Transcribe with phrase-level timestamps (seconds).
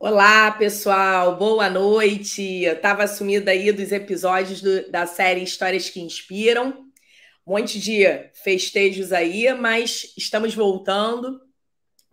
[0.00, 2.64] Olá, pessoal, boa noite.
[2.64, 6.86] Estava sumida aí dos episódios do, da série Histórias que Inspiram.
[7.44, 8.04] Um monte de
[8.44, 11.40] festejos aí, mas estamos voltando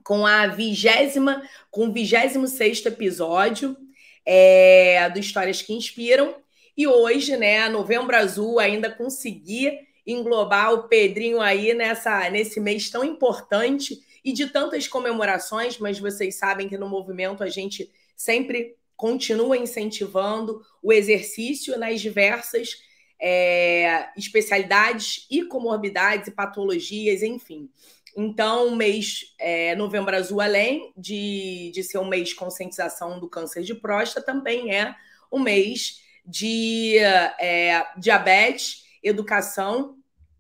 [0.04, 3.78] com a vigésima, com o vigésimo sexto episódio
[4.26, 6.38] é, do Histórias que Inspiram.
[6.76, 9.78] E hoje, né, Novembro Azul, ainda consegui
[10.08, 16.36] englobar o Pedrinho aí nessa, nesse mês tão importante e de tantas comemorações, mas vocês
[16.36, 22.82] sabem que no movimento a gente sempre continua incentivando o exercício nas diversas
[23.22, 27.70] é, especialidades e comorbidades e patologias, enfim.
[28.18, 33.30] Então, o mês é, Novembro Azul, além de, de ser um mês de conscientização do
[33.30, 34.96] câncer de próstata, também é
[35.32, 39.98] um mês de é, diabetes, educação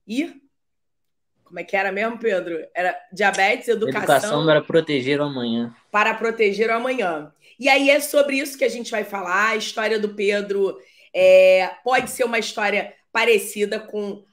[0.08, 0.42] e
[1.56, 2.68] como é que era mesmo, Pedro?
[2.76, 4.04] Era diabetes, educação.
[4.04, 5.74] Educação para proteger o amanhã.
[5.90, 7.32] Para proteger o amanhã.
[7.58, 9.52] E aí é sobre isso que a gente vai falar.
[9.52, 10.78] A história do Pedro
[11.14, 14.26] é, pode ser uma história parecida com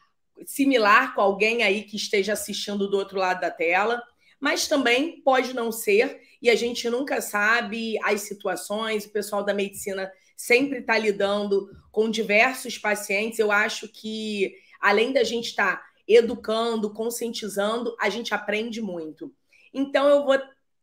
[0.45, 4.03] similar com alguém aí que esteja assistindo do outro lado da tela,
[4.41, 9.55] mas também pode não ser, e a gente nunca sabe as situações, o pessoal da
[9.55, 13.39] medicina sempre está lidando com diversos pacientes.
[13.39, 19.33] Eu acho que, além da gente estar tá educando, conscientizando, a gente aprende muito.
[19.73, 20.39] Então, eu vou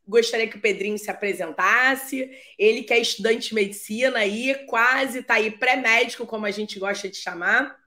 [0.10, 2.32] gostaria que o Pedrinho se apresentasse.
[2.58, 7.08] Ele que é estudante de medicina aí, quase está aí pré-médico, como a gente gosta
[7.08, 7.78] de chamar.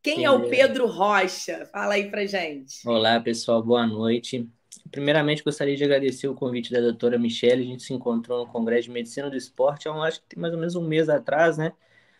[0.00, 1.66] Quem é o Pedro Rocha?
[1.72, 2.86] Fala aí pra gente.
[2.86, 4.48] Olá, pessoal, boa noite.
[4.90, 7.62] Primeiramente, gostaria de agradecer o convite da doutora Michelle.
[7.62, 10.52] A gente se encontrou no Congresso de Medicina do Esporte, há, acho que tem mais
[10.52, 11.72] ou menos um mês atrás, né?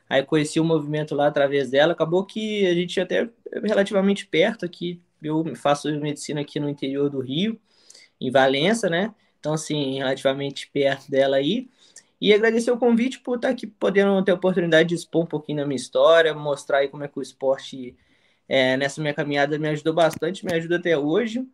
[0.08, 1.92] Aí conheci o movimento lá através dela.
[1.92, 3.28] Acabou que a gente até
[3.62, 5.00] relativamente perto aqui.
[5.22, 7.58] Eu faço medicina aqui no interior do Rio,
[8.20, 9.14] em Valença, né?
[9.40, 11.68] Então, assim, relativamente perto dela aí.
[12.20, 15.58] E agradecer o convite por estar aqui podendo ter a oportunidade de expor um pouquinho
[15.58, 17.96] da minha história, mostrar aí como é que o esporte
[18.48, 21.46] é, nessa minha caminhada me ajudou bastante, me ajuda até hoje.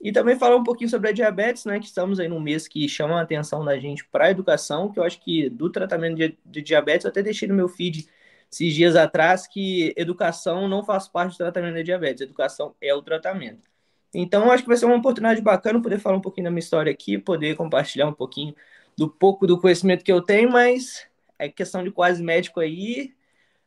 [0.00, 1.80] E também falar um pouquinho sobre a diabetes, né?
[1.80, 4.98] Que estamos aí num mês que chama a atenção da gente para a educação, que
[4.98, 8.08] eu acho que do tratamento de, de, diabetes, eu até deixei no meu feed
[8.50, 13.02] esses dias atrás que educação não faz parte do tratamento da diabetes, educação é o
[13.02, 13.68] tratamento.
[14.14, 16.90] Então, acho que vai ser uma oportunidade bacana poder falar um pouquinho da minha história
[16.90, 18.54] aqui, poder compartilhar um pouquinho
[18.96, 21.06] do pouco do conhecimento que eu tenho, mas
[21.38, 23.12] é questão de quase médico aí.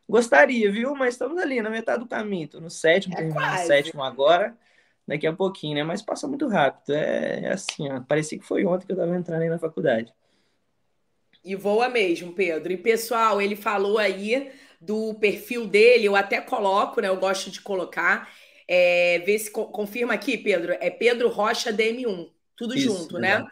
[0.09, 0.95] Gostaria, viu?
[0.95, 2.45] Mas estamos ali na metade do caminho.
[2.45, 4.57] Estou no sétimo, é terminando o sétimo agora
[5.11, 5.83] daqui a pouquinho, né?
[5.83, 6.95] Mas passa muito rápido.
[6.95, 8.01] É, é assim, ó.
[8.01, 10.13] Parecia que foi ontem que eu estava entrando aí na faculdade.
[11.43, 12.71] E voa mesmo, Pedro.
[12.71, 17.09] E pessoal, ele falou aí do perfil dele, eu até coloco, né?
[17.09, 18.31] Eu gosto de colocar.
[18.67, 20.73] É, vê se confirma aqui, Pedro.
[20.79, 22.31] É Pedro Rocha DM1.
[22.55, 23.39] Tudo Isso, junto, né?
[23.39, 23.49] né?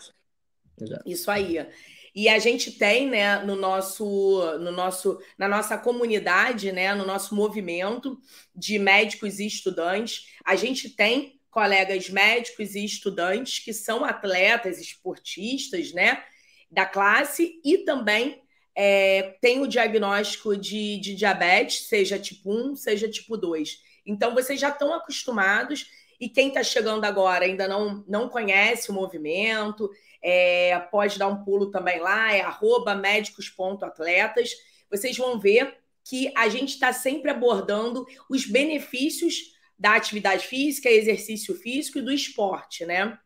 [0.80, 1.04] Exato.
[1.06, 1.68] Isso aí.
[2.16, 7.36] E a gente tem, né, no nosso, no nosso, na nossa comunidade, né, no nosso
[7.36, 8.20] movimento
[8.56, 15.92] de médicos e estudantes, a gente tem colegas médicos e estudantes que são atletas, esportistas,
[15.92, 16.24] né,
[16.70, 18.42] da classe e também
[18.76, 23.82] é, tem o diagnóstico de, de diabetes, seja tipo 1, seja tipo 2.
[24.06, 25.88] Então, vocês já estão acostumados
[26.20, 29.90] e quem está chegando agora ainda não, não conhece o movimento,
[30.22, 34.52] é, pode dar um pulo também lá, é arroba médicos.atletas.
[34.90, 41.56] Vocês vão ver que a gente está sempre abordando os benefícios da atividade física, exercício
[41.56, 43.18] físico e do esporte, né?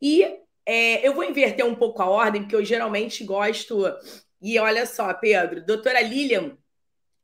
[0.00, 0.24] E
[0.64, 3.84] é, eu vou inverter um pouco a ordem, porque eu geralmente gosto.
[4.40, 6.56] E olha só, Pedro, doutora Lilian,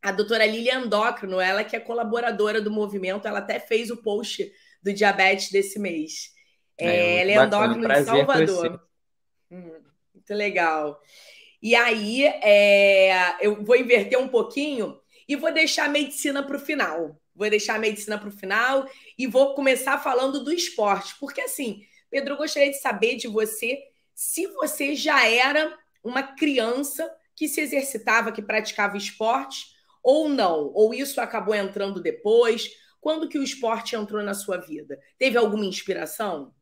[0.02, 4.52] a doutora Lilian Endócrino, ela que é colaboradora do movimento, ela até fez o post
[4.82, 6.32] do diabetes desse mês.
[6.78, 8.82] É, é, ela é endócrino em Salvador.
[9.50, 9.80] Hum,
[10.12, 11.00] muito legal.
[11.62, 16.60] E aí, é, eu vou inverter um pouquinho e vou deixar a medicina para o
[16.60, 17.20] final.
[17.36, 18.88] Vou deixar a medicina para o final
[19.18, 21.14] e vou começar falando do esporte.
[21.20, 23.78] Porque, assim, Pedro, gostaria de saber de você
[24.14, 29.66] se você já era uma criança que se exercitava, que praticava esporte,
[30.02, 30.72] ou não.
[30.72, 32.70] Ou isso acabou entrando depois.
[33.00, 34.98] Quando que o esporte entrou na sua vida?
[35.18, 36.54] Teve alguma inspiração?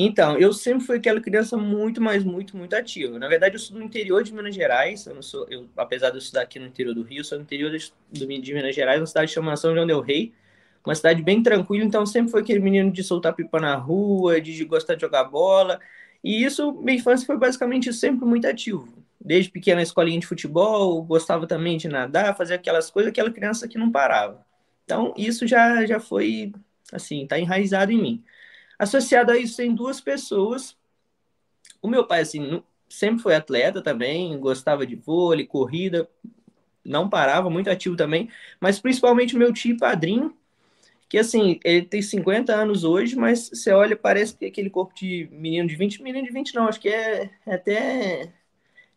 [0.00, 3.18] Então, eu sempre fui aquela criança muito, mas muito, muito ativa.
[3.18, 5.04] Na verdade, eu sou do interior de Minas Gerais.
[5.06, 7.42] Eu não sou, eu, apesar de eu estudar aqui no interior do Rio, sou do
[7.42, 10.32] interior de, de Minas Gerais, uma cidade chamada São João del Rei,
[10.86, 11.84] uma cidade bem tranquila.
[11.84, 15.80] Então, sempre foi aquele menino de soltar pipa na rua, de gostar de jogar bola.
[16.22, 18.86] E isso, minha infância foi basicamente sempre muito ativo.
[19.20, 23.76] Desde pequena escolinha de futebol, gostava também de nadar, fazer aquelas coisas, aquela criança que
[23.76, 24.46] não parava.
[24.84, 26.52] Então, isso já, já foi,
[26.92, 28.24] assim, tá enraizado em mim.
[28.78, 30.76] Associado a isso, tem duas pessoas.
[31.82, 36.08] O meu pai, assim, sempre foi atleta também, gostava de vôlei, corrida,
[36.84, 38.30] não parava, muito ativo também,
[38.60, 40.36] mas principalmente o meu tio padrinho,
[41.08, 45.28] que assim, ele tem 50 anos hoje, mas você olha, parece que aquele corpo de
[45.32, 48.22] menino de 20, menino de 20 não, acho que é, é até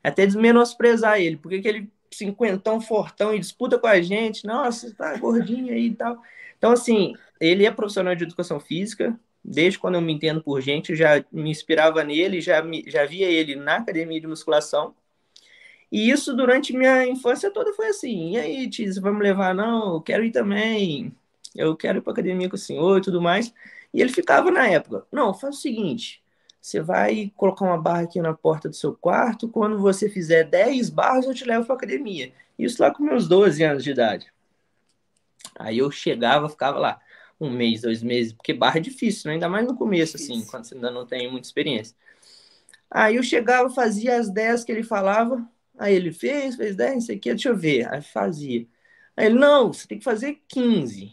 [0.04, 5.18] é até desmenosprezar ele, porque aquele cinquentão fortão e disputa com a gente, nossa, tá
[5.18, 6.22] gordinho aí e tal.
[6.57, 10.96] Então, assim, ele é profissional de educação física, desde quando eu me entendo por gente,
[10.96, 14.94] já me inspirava nele, já, me, já via ele na academia de musculação,
[15.92, 18.32] e isso durante minha infância toda foi assim.
[18.32, 19.54] E aí, Tiz, vamos levar?
[19.54, 21.14] Não, eu quero ir também.
[21.54, 23.54] Eu quero ir para academia com o senhor e tudo mais.
[23.94, 25.06] E ele ficava na época.
[25.12, 26.24] Não, faz o seguinte:
[26.62, 29.50] você vai colocar uma barra aqui na porta do seu quarto.
[29.50, 32.32] Quando você fizer 10 barras, eu te levo para academia.
[32.58, 34.32] Isso lá com meus 12 anos de idade.
[35.60, 37.02] Aí eu chegava, ficava lá
[37.44, 39.34] um mês, dois meses, porque barra é difícil, né?
[39.34, 41.96] ainda mais no começo, assim, quando você ainda não tem muita experiência.
[42.90, 45.48] Aí eu chegava, fazia as 10 que ele falava,
[45.82, 47.92] Aí ele fez, fez 10, não sei o que, deixa eu ver.
[47.92, 48.68] Aí fazia.
[49.18, 51.12] Aí ele, não, você tem que fazer 15.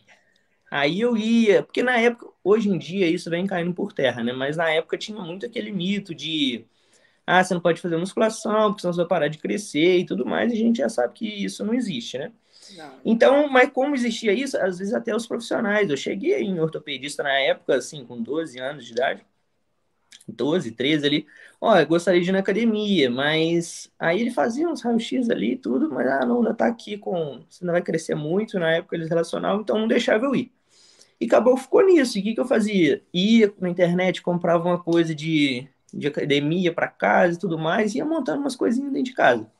[0.70, 4.32] Aí eu ia, porque na época, hoje em dia isso vem caindo por terra, né?
[4.32, 6.66] Mas na época tinha muito aquele mito de
[7.26, 10.26] ah, você não pode fazer musculação, porque senão você vai parar de crescer e tudo
[10.26, 12.32] mais, e a gente já sabe que isso não existe, né?
[12.76, 13.00] Não.
[13.04, 17.32] Então, mas como existia isso, às vezes até os profissionais, eu cheguei em ortopedista na
[17.32, 19.24] época, assim, com 12 anos de idade,
[20.26, 21.26] 12, 13 ali,
[21.60, 25.90] olha, gostaria de ir na academia, mas aí ele fazia uns raio-x ali e tudo,
[25.90, 29.08] mas ah, não, ainda tá aqui com, você ainda vai crescer muito, na época eles
[29.08, 30.52] relacionavam, então não deixava eu ir.
[31.20, 33.02] E acabou, ficou nisso, e o que, que eu fazia?
[33.12, 38.04] Ia na internet, comprava uma coisa de, de academia para casa e tudo mais, ia
[38.04, 39.50] montando umas coisinhas dentro de casa.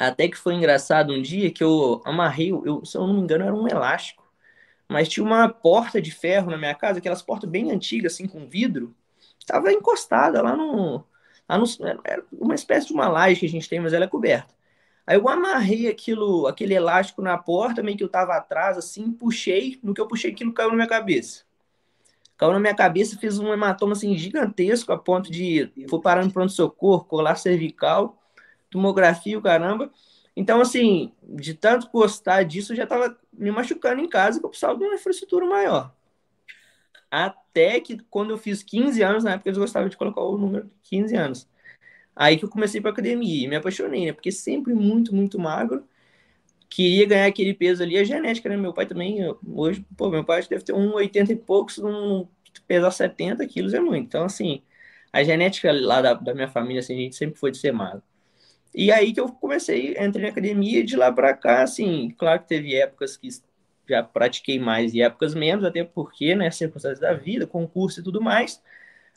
[0.00, 3.44] Até que foi engraçado um dia que eu amarrei, eu, se eu não me engano,
[3.44, 4.26] era um elástico,
[4.88, 8.48] mas tinha uma porta de ferro na minha casa, aquelas portas bem antigas, assim, com
[8.48, 8.94] vidro,
[9.38, 11.04] estava encostada lá no,
[11.46, 11.66] lá no.
[12.02, 14.54] Era uma espécie de uma laje que a gente tem, mas ela é coberta.
[15.06, 19.78] Aí eu amarrei aquilo, aquele elástico na porta, meio que eu tava atrás, assim, puxei.
[19.82, 21.42] No que eu puxei, aquilo caiu na minha cabeça.
[22.38, 25.70] Caiu na minha cabeça, fez um hematoma assim, gigantesco, a ponto de.
[25.90, 28.19] Fui parando no pronto-socorro, colar cervical,
[28.70, 29.90] tomografia, o caramba.
[30.36, 34.50] Então, assim, de tanto gostar disso, eu já tava me machucando em casa, que eu
[34.50, 35.94] precisava de uma infraestrutura maior.
[37.10, 40.66] Até que quando eu fiz 15 anos, na época eles gostavam de colocar o número
[40.66, 41.48] de 15 anos.
[42.14, 44.12] Aí que eu comecei para academia e me apaixonei, né?
[44.12, 45.84] Porque sempre muito, muito magro.
[46.68, 48.56] Queria ganhar aquele peso ali, a genética, né?
[48.56, 52.26] Meu pai também, hoje, pô, meu pai deve ter um 80 e poucos, um,
[52.66, 54.06] pesar 70 quilos é muito.
[54.06, 54.62] Então, assim,
[55.12, 58.02] a genética lá da, da minha família, assim, a gente sempre foi de ser magro.
[58.74, 62.48] E aí que eu comecei, entrei na academia de lá para cá, assim, claro que
[62.48, 63.28] teve épocas que
[63.88, 68.20] já pratiquei mais e épocas menos, até porque, né, circunstâncias da vida, concurso e tudo
[68.20, 68.62] mais.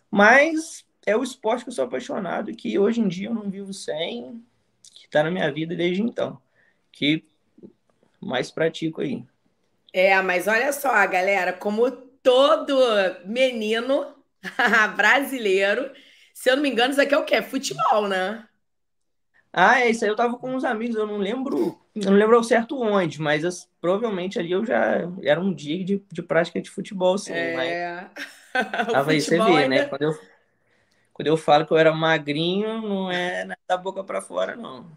[0.10, 3.50] Mas é o esporte que eu sou apaixonado e que hoje em dia eu não
[3.50, 4.44] vivo sem,
[4.96, 6.42] que está na minha vida desde então,
[6.92, 7.24] que
[8.20, 9.24] mais pratico aí.
[9.92, 12.76] É, mas olha só, galera, como todo
[13.26, 14.16] menino
[14.96, 15.92] brasileiro,
[16.34, 17.42] se eu não me engano, isso aqui é o quê?
[17.44, 18.48] Futebol, né?
[19.56, 20.10] Ah, é isso aí.
[20.10, 23.46] Eu tava com uns amigos, eu não lembro, eu não lembro ao certo onde, mas
[23.46, 27.34] as, provavelmente ali eu já era um dia de, de prática de futebol, sim.
[27.34, 27.56] É.
[27.56, 28.26] Mas...
[28.92, 29.68] Tava aí, você vê, né?
[29.68, 29.86] né?
[29.86, 30.20] Quando eu,
[31.14, 34.92] quando eu falo que eu era magrinho, não é da boca para fora, não.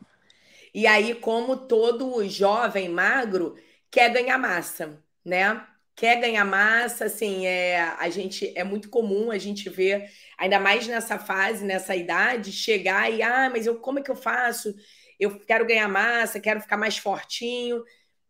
[0.73, 3.57] E aí, como todo jovem magro
[3.91, 5.67] quer ganhar massa, né?
[5.97, 10.87] Quer ganhar massa, assim, é, a gente é muito comum a gente ver ainda mais
[10.87, 14.75] nessa fase, nessa idade, chegar e, ah, mas eu como é que eu faço?
[15.19, 17.83] Eu quero ganhar massa, quero ficar mais fortinho.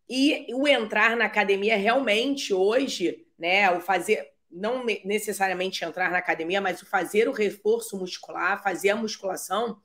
[0.09, 6.61] E o entrar na academia realmente hoje, né, o fazer não necessariamente entrar na academia,
[6.61, 9.77] mas o fazer o reforço muscular, fazer a musculação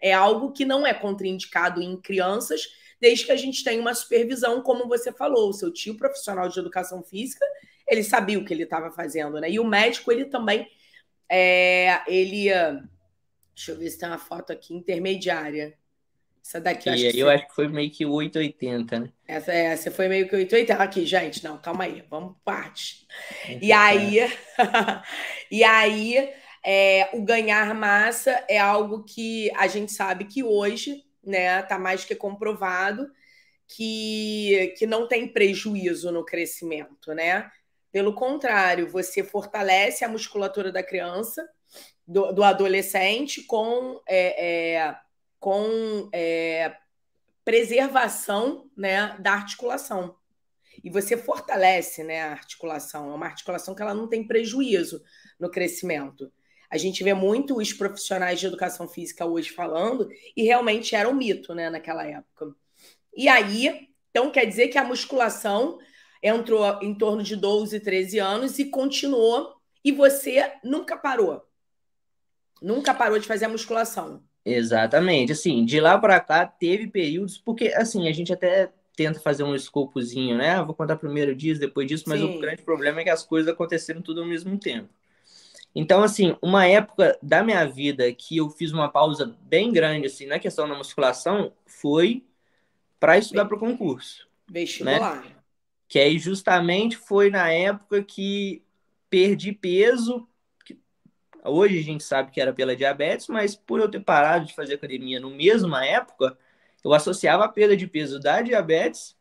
[0.00, 2.62] é algo que não é contraindicado em crianças,
[3.00, 6.58] desde que a gente tenha uma supervisão, como você falou, o seu tio profissional de
[6.58, 7.44] educação física,
[7.88, 9.50] ele sabia o que ele estava fazendo, né?
[9.50, 10.68] E o médico, ele também
[11.30, 12.48] é, ele.
[13.54, 15.74] Deixa eu ver se tem uma foto aqui intermediária.
[16.44, 17.18] Essa daqui eu acho que.
[17.18, 17.34] Eu foi...
[17.34, 19.12] acho que foi meio que 880, né?
[19.28, 20.82] Essa, essa foi meio que 880.
[20.82, 23.06] Aqui, gente, não, calma aí, vamos parte.
[23.60, 24.18] E aí,
[25.50, 26.32] e aí,
[26.64, 32.04] é, o ganhar massa é algo que a gente sabe que hoje, né, tá mais
[32.04, 33.10] que comprovado
[33.66, 37.50] que, que não tem prejuízo no crescimento, né?
[37.92, 41.48] Pelo contrário, você fortalece a musculatura da criança,
[42.06, 44.96] do, do adolescente, com, é, é,
[45.38, 46.76] com é,
[47.44, 50.16] preservação né, da articulação.
[50.82, 53.10] E você fortalece né, a articulação.
[53.10, 55.02] É uma articulação que ela não tem prejuízo
[55.38, 56.32] no crescimento.
[56.70, 61.14] A gente vê muito os profissionais de educação física hoje falando, e realmente era um
[61.14, 62.54] mito, né, naquela época.
[63.14, 65.78] E aí, então quer dizer que a musculação
[66.22, 71.42] entrou em torno de 12, 13 anos e continuou, e você nunca parou.
[72.62, 74.22] Nunca parou de fazer a musculação.
[74.44, 75.32] Exatamente.
[75.32, 79.54] Assim, de lá para cá teve períodos, porque assim, a gente até tenta fazer um
[79.54, 80.50] escopozinho, né?
[80.50, 82.36] Ah, vou contar primeiro dias, depois disso, mas Sim.
[82.36, 84.88] o grande problema é que as coisas aconteceram tudo ao mesmo tempo.
[85.74, 90.26] Então, assim, uma época da minha vida que eu fiz uma pausa bem grande, assim,
[90.26, 92.24] na questão da musculação, foi
[92.98, 94.28] para estudar para o concurso.
[94.48, 95.22] Vestibular.
[95.22, 95.36] Né?
[95.88, 98.62] Que aí justamente foi na época que
[99.08, 100.28] perdi peso.
[100.64, 100.76] Que
[101.44, 104.74] hoje a gente sabe que era pela diabetes, mas por eu ter parado de fazer
[104.74, 106.36] academia no mesma época,
[106.82, 109.16] eu associava a perda de peso da diabetes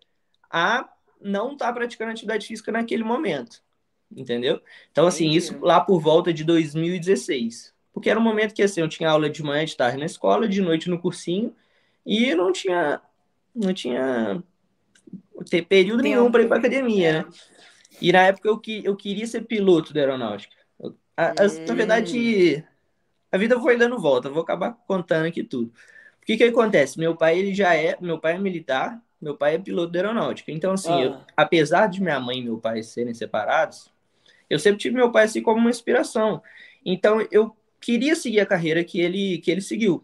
[0.50, 0.90] a
[1.22, 3.62] não estar tá praticando atividade física naquele momento
[4.16, 4.62] entendeu?
[4.92, 7.74] Então, assim, isso lá por volta de 2016.
[7.94, 10.48] Porque era um momento que, assim, eu tinha aula de manhã, de tarde na escola,
[10.48, 11.54] de noite no cursinho,
[12.06, 13.02] e não tinha,
[13.54, 14.44] não tinha
[15.50, 16.16] ter período Tempo.
[16.16, 17.26] nenhum para ir para academia, né?
[18.02, 20.56] E na época eu, eu queria ser piloto da aeronáutica.
[21.16, 21.66] A, a, hum.
[21.68, 22.64] Na verdade,
[23.32, 25.72] a vida foi dando volta, vou acabar contando aqui tudo.
[26.22, 27.00] O que que acontece?
[27.00, 30.52] Meu pai, ele já é, meu pai é militar, meu pai é piloto da aeronáutica.
[30.52, 31.02] Então, assim, ah.
[31.02, 33.92] eu, apesar de minha mãe e meu pai serem separados,
[34.50, 36.42] eu sempre tive meu pai assim como uma inspiração.
[36.86, 40.04] Então eu queria seguir a carreira que ele que ele seguiu.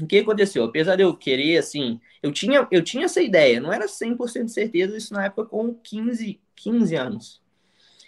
[0.00, 0.64] O que aconteceu?
[0.64, 4.52] Apesar de eu querer assim, eu tinha eu tinha essa ideia, não era 100% de
[4.52, 7.42] certeza isso na época com 15 15 anos.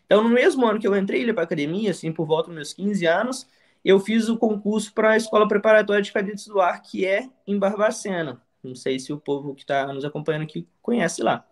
[0.04, 3.06] Então no mesmo ano que eu entrei para academia, assim, por volta dos meus 15
[3.06, 3.48] anos,
[3.84, 7.58] eu fiz o concurso para a Escola Preparatória de Cadetes do Ar, que é em
[7.58, 8.42] Barbacena.
[8.62, 11.46] Não sei se o povo que está nos acompanhando aqui conhece lá.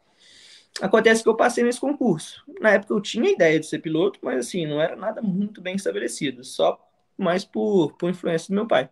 [0.81, 2.43] Acontece que eu passei nesse concurso.
[2.61, 5.77] Na época eu tinha ideia de ser piloto, mas assim, não era nada muito bem
[5.77, 6.79] estabelecido, só
[7.17, 8.91] mais por, por influência do meu pai.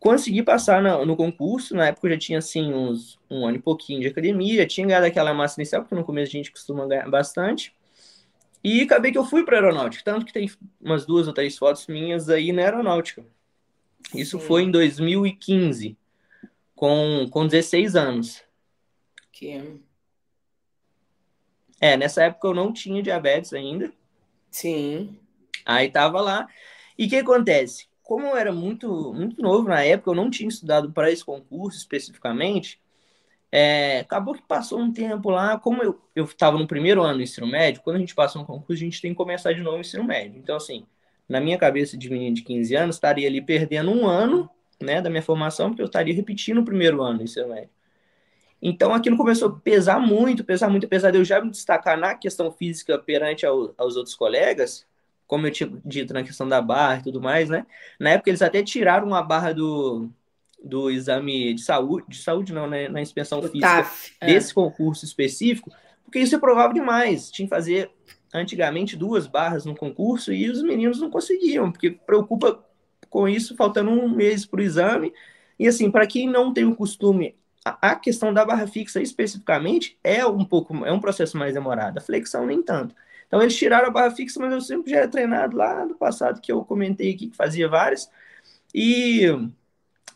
[0.00, 3.62] Consegui passar no, no concurso, na época eu já tinha assim uns um ano e
[3.62, 7.08] pouquinho de academia, tinha ganhado aquela massa inicial, porque no começo a gente costuma ganhar
[7.08, 7.72] bastante.
[8.64, 11.86] E acabei que eu fui para aeronáutica, tanto que tem umas duas ou três fotos
[11.86, 13.24] minhas aí na aeronáutica.
[14.12, 14.46] Isso Sim.
[14.46, 15.96] foi em 2015,
[16.74, 18.42] com, com 16 anos.
[19.32, 19.80] Que
[21.82, 23.92] é, nessa época eu não tinha diabetes ainda.
[24.52, 25.18] Sim.
[25.66, 26.46] Aí tava lá.
[26.96, 27.88] E o que acontece?
[28.04, 31.78] Como eu era muito, muito novo na época, eu não tinha estudado para esse concurso
[31.78, 32.80] especificamente.
[33.50, 37.48] É, acabou que passou um tempo lá, como eu estava no primeiro ano do ensino
[37.48, 39.80] médio, quando a gente passa um concurso, a gente tem que começar de novo o
[39.80, 40.38] ensino médio.
[40.38, 40.86] Então, assim,
[41.28, 44.48] na minha cabeça de menino de 15 anos, estaria ali perdendo um ano
[44.80, 47.70] né, da minha formação, porque eu estaria repetindo o primeiro ano do ensino médio.
[48.62, 52.14] Então aquilo começou a pesar muito, pesar muito, apesar de eu já me destacar na
[52.14, 54.86] questão física perante ao, aos outros colegas,
[55.26, 57.66] como eu tinha dito na questão da barra e tudo mais, né?
[57.98, 60.08] Na época eles até tiraram a barra do,
[60.62, 62.88] do exame de saúde, de saúde não, né?
[62.88, 64.26] na inspeção o física TAF, é.
[64.26, 64.54] desse é.
[64.54, 65.72] concurso específico,
[66.04, 67.32] porque isso é provável demais.
[67.32, 67.90] Tinha que fazer
[68.32, 72.64] antigamente duas barras no concurso e os meninos não conseguiam, porque preocupa
[73.10, 75.12] com isso, faltando um mês para o exame.
[75.58, 80.26] E assim, para quem não tem o costume a questão da barra fixa especificamente é
[80.26, 82.94] um pouco é um processo mais demorado, a flexão nem tanto.
[83.26, 86.40] Então eles tiraram a barra fixa, mas eu sempre já era treinado lá do passado
[86.40, 88.10] que eu comentei aqui que fazia várias.
[88.74, 89.26] E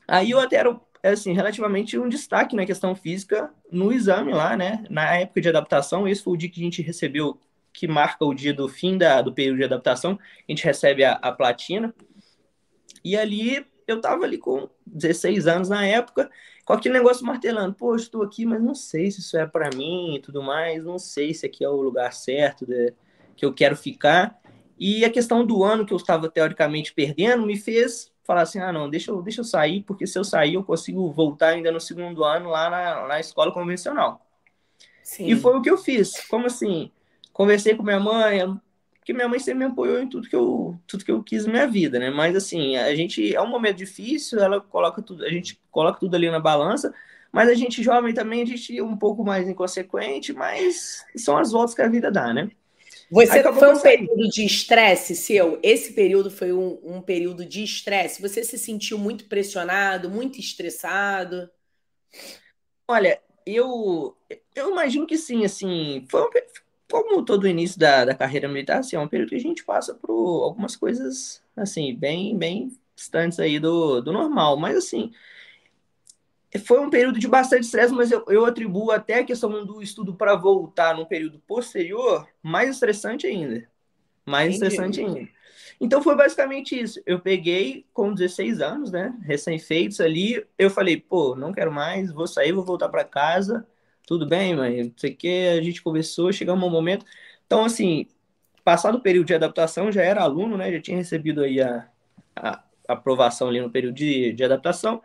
[0.06, 4.84] aí eu até era assim, relativamente um destaque na questão física no exame lá, né?
[4.90, 7.38] Na época de adaptação, esse foi o dia que a gente recebeu
[7.72, 11.12] que marca o dia do fim da, do período de adaptação, a gente recebe a,
[11.12, 11.94] a platina.
[13.04, 16.30] E ali eu tava ali com 16 anos na época,
[16.64, 20.16] com aquele negócio martelando, pô, estou aqui, mas não sei se isso é para mim
[20.16, 22.92] e tudo mais, não sei se aqui é o lugar certo de,
[23.36, 24.40] que eu quero ficar.
[24.78, 28.72] E a questão do ano que eu estava teoricamente perdendo me fez falar assim, ah,
[28.72, 31.80] não, deixa eu, deixa eu sair, porque se eu sair eu consigo voltar ainda no
[31.80, 34.26] segundo ano lá na, na escola convencional.
[35.02, 35.28] Sim.
[35.28, 36.26] E foi o que eu fiz.
[36.26, 36.90] Como assim?
[37.32, 38.40] Conversei com minha mãe,
[39.06, 41.52] porque minha mãe sempre me apoiou em tudo que eu, tudo que eu quis na
[41.52, 42.10] minha vida, né?
[42.10, 46.16] Mas assim, a gente é um momento difícil, ela coloca tudo, a gente coloca tudo
[46.16, 46.92] ali na balança,
[47.30, 51.52] mas a gente jovem também, a gente é um pouco mais inconsequente, mas são as
[51.52, 52.50] voltas que a vida dá, né?
[53.08, 55.60] Você foi um período de estresse seu?
[55.62, 58.20] Esse período foi um, um período de estresse?
[58.20, 61.48] Você se sentiu muito pressionado, muito estressado?
[62.88, 64.16] Olha, eu,
[64.52, 66.30] eu imagino que sim, assim, foi um,
[66.90, 69.94] como todo início da, da carreira militar, assim, é um período que a gente passa
[69.94, 74.56] por algumas coisas, assim, bem, bem distantes aí do, do normal.
[74.56, 75.12] Mas, assim,
[76.58, 80.14] foi um período de bastante estresse, mas eu, eu atribuo até a questão do estudo
[80.14, 83.68] para voltar num período posterior mais estressante ainda.
[84.24, 84.64] Mais Entendi.
[84.64, 85.28] estressante ainda.
[85.80, 87.00] Então foi basicamente isso.
[87.04, 92.26] Eu peguei com 16 anos, né, recém-feitos ali, eu falei, pô, não quero mais, vou
[92.26, 93.66] sair, vou voltar para casa.
[94.06, 94.84] Tudo bem, mãe?
[94.84, 97.04] Não sei o que, a gente conversou, chegamos um momento.
[97.44, 98.06] Então, assim,
[98.64, 100.72] passado o período de adaptação, já era aluno, né?
[100.72, 101.88] Já tinha recebido aí a,
[102.36, 105.02] a aprovação ali no período de, de adaptação.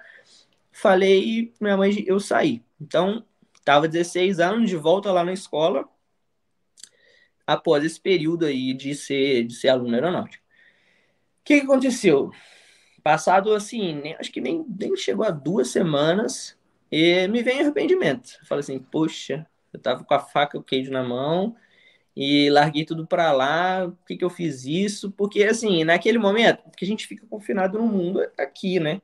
[0.71, 2.63] Falei, minha mãe, eu saí.
[2.79, 3.25] Então,
[3.57, 5.89] estava 16 anos de volta lá na escola,
[7.45, 10.43] após esse período aí de ser, de ser aluno aeronáutico.
[11.41, 12.31] O que, que aconteceu?
[13.03, 16.55] Passado, assim, nem, acho que nem, nem chegou a duas semanas,
[16.91, 18.37] e me vem arrependimento.
[18.41, 21.55] Eu falei assim, poxa, eu tava com a faca e o queijo na mão,
[22.15, 23.87] e larguei tudo para lá.
[23.87, 25.11] Por que, que eu fiz isso?
[25.11, 29.01] Porque, assim, naquele momento, que a gente fica confinado no mundo aqui, né?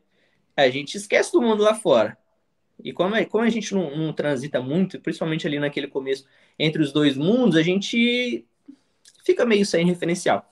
[0.56, 2.17] A gente esquece do mundo lá fora.
[2.84, 6.27] E como, é, como a gente não, não, transita muito, principalmente ali naquele começo,
[6.60, 8.46] entre os dois mundos, a gente
[9.25, 10.51] fica meio sem referencial.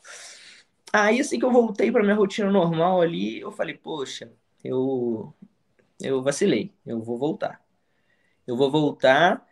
[0.91, 4.31] Aí, assim que eu voltei para minha rotina normal ali, eu falei, poxa,
[4.63, 5.33] eu,
[6.01, 7.61] eu vacilei, eu vou voltar.
[8.45, 9.45] Eu vou voltar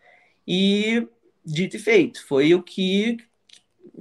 [0.48, 1.08] e
[1.46, 2.26] dito e feito.
[2.26, 3.18] Foi o que,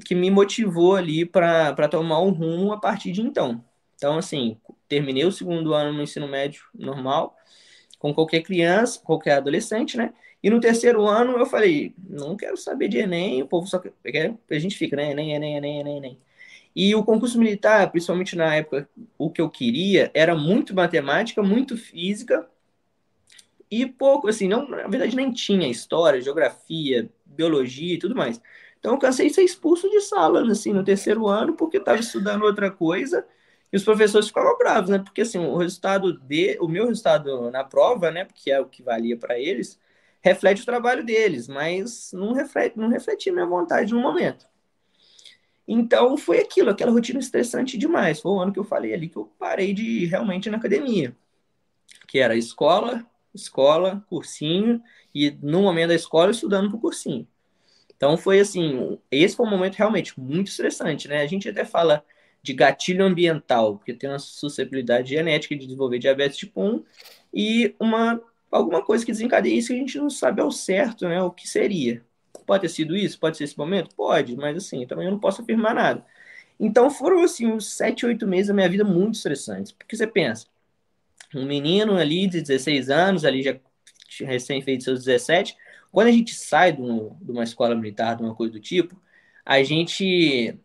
[0.05, 3.65] que me motivou ali para tomar o rumo a partir de então.
[3.97, 4.57] Então, assim,
[4.89, 7.37] terminei o segundo ano no ensino médio normal,
[7.99, 10.13] com qualquer criança, qualquer adolescente, né?
[10.43, 14.35] E no terceiro ano eu falei, não quero saber de Enem, o povo só quer,
[14.51, 15.13] a gente fica, né?
[15.13, 16.19] Enem, Enem, Enem, Enem, Enem.
[16.75, 18.89] E o concurso militar, principalmente na época,
[19.19, 22.49] o que eu queria era muito matemática, muito física
[23.71, 28.41] e pouco, assim, não, na verdade nem tinha história, geografia, biologia e tudo mais.
[28.79, 32.43] Então eu cansei de ser expulso de sala, assim, no terceiro ano, porque estava estudando
[32.43, 33.25] outra coisa
[33.73, 34.99] e os professores ficavam bravos, né?
[34.99, 36.59] Porque, assim, o resultado de...
[36.61, 38.25] O meu resultado na prova, né?
[38.25, 39.79] Porque é o que valia para eles,
[40.21, 44.47] reflete o trabalho deles, mas não reflete, não refletia minha vontade no momento.
[45.75, 48.21] Então, foi aquilo, aquela rotina estressante demais.
[48.21, 51.17] Foi o ano que eu falei ali que eu parei de realmente ir na academia.
[52.07, 54.83] Que era escola, escola, cursinho,
[55.15, 57.27] e no momento da escola estudando para o cursinho.
[57.97, 61.23] Então foi assim, esse foi um momento realmente muito estressante, né?
[61.23, 62.05] A gente até fala
[62.43, 66.85] de gatilho ambiental, porque tem uma suscetibilidade genética de desenvolver diabetes tipo 1
[67.33, 71.23] e uma alguma coisa que desencadeia isso que a gente não sabe ao certo, né,
[71.23, 72.05] o que seria.
[72.47, 73.95] Pode ter sido isso, pode ser esse momento?
[73.95, 76.05] Pode, mas assim, também eu não posso afirmar nada.
[76.59, 80.47] Então foram assim uns 7, 8 meses da minha vida muito estressantes, porque você pensa,
[81.35, 83.59] um menino ali de 16 anos, ali já
[84.21, 85.57] recém feito seus 17,
[85.91, 89.01] quando a gente sai de, um, de uma escola militar, de uma coisa do tipo,
[89.45, 90.59] a gente,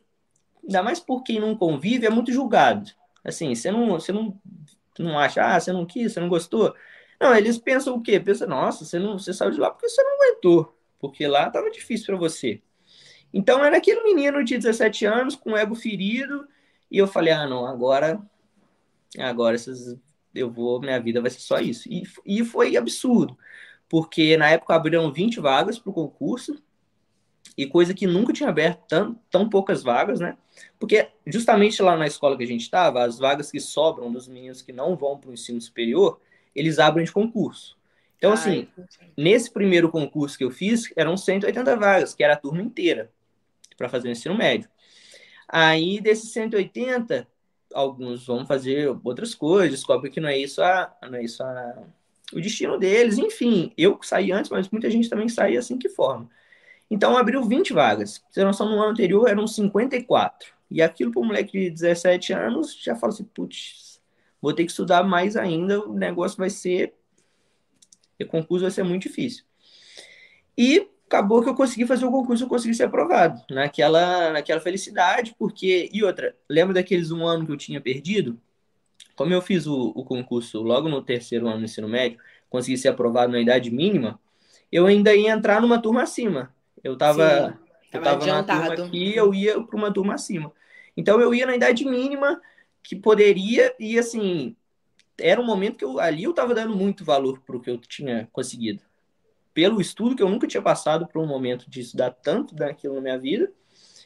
[0.64, 2.92] ainda mais por quem não convive, é muito julgado.
[3.24, 4.40] Assim, você não, você não,
[5.00, 6.74] não acha, ah, você não quis, você não gostou.
[7.20, 8.20] Não, eles pensam o quê?
[8.20, 11.70] Pensam, nossa, você, não, você saiu de lá porque você não aguentou, porque lá estava
[11.70, 12.62] difícil para você.
[13.34, 16.48] Então era aquele menino de 17 anos com ego ferido,
[16.90, 18.22] e eu falei, ah, não, agora,
[19.18, 19.98] agora essas
[20.34, 21.90] eu vou, minha vida vai ser só isso.
[21.92, 23.38] E, e foi absurdo,
[23.90, 26.62] porque na época abriram 20 vagas para o concurso,
[27.58, 30.38] e coisa que nunca tinha aberto tão, tão poucas vagas, né?
[30.80, 34.62] Porque justamente lá na escola que a gente estava, as vagas que sobram dos meninos
[34.62, 36.22] que não vão para o ensino superior,
[36.54, 37.77] eles abrem de concurso.
[38.18, 38.68] Então, assim,
[39.16, 43.12] nesse primeiro concurso que eu fiz, eram 180 vagas, que era a turma inteira,
[43.78, 44.70] para fazer o ensino médio.
[45.48, 47.28] Aí, desses 180,
[47.74, 51.84] alguns vão fazer outras coisas, descobrem que não é isso a, não é isso a,
[52.34, 53.72] o destino deles, enfim.
[53.78, 56.30] Eu saí antes, mas muita gente também sai assim que forma.
[56.90, 58.24] Então abriu 20 vagas.
[58.30, 60.54] Você não no ano anterior eram 54.
[60.70, 64.02] E aquilo para um moleque de 17 anos já fala assim, putz,
[64.42, 66.94] vou ter que estudar mais ainda, o negócio vai ser
[68.24, 69.44] o concurso vai ser muito difícil.
[70.58, 75.36] E acabou que eu consegui fazer o concurso, eu consegui ser aprovado, naquela, naquela felicidade,
[75.38, 78.40] porque, e outra, lembra daqueles um ano que eu tinha perdido?
[79.16, 82.90] Como eu fiz o, o concurso logo no terceiro ano do ensino médio, consegui ser
[82.90, 84.20] aprovado na idade mínima,
[84.72, 86.54] eu ainda ia entrar numa turma acima.
[86.84, 87.58] Eu tava, Sim,
[87.94, 90.52] eu tava na turma aqui, eu ia para uma turma acima.
[90.96, 92.42] Então eu ia na idade mínima
[92.84, 94.56] que poderia, e assim,
[95.20, 97.78] era um momento que eu ali eu tava dando muito valor para o que eu
[97.78, 98.82] tinha conseguido
[99.54, 103.02] pelo estudo que eu nunca tinha passado por um momento de estudar tanto daquilo na
[103.02, 103.52] minha vida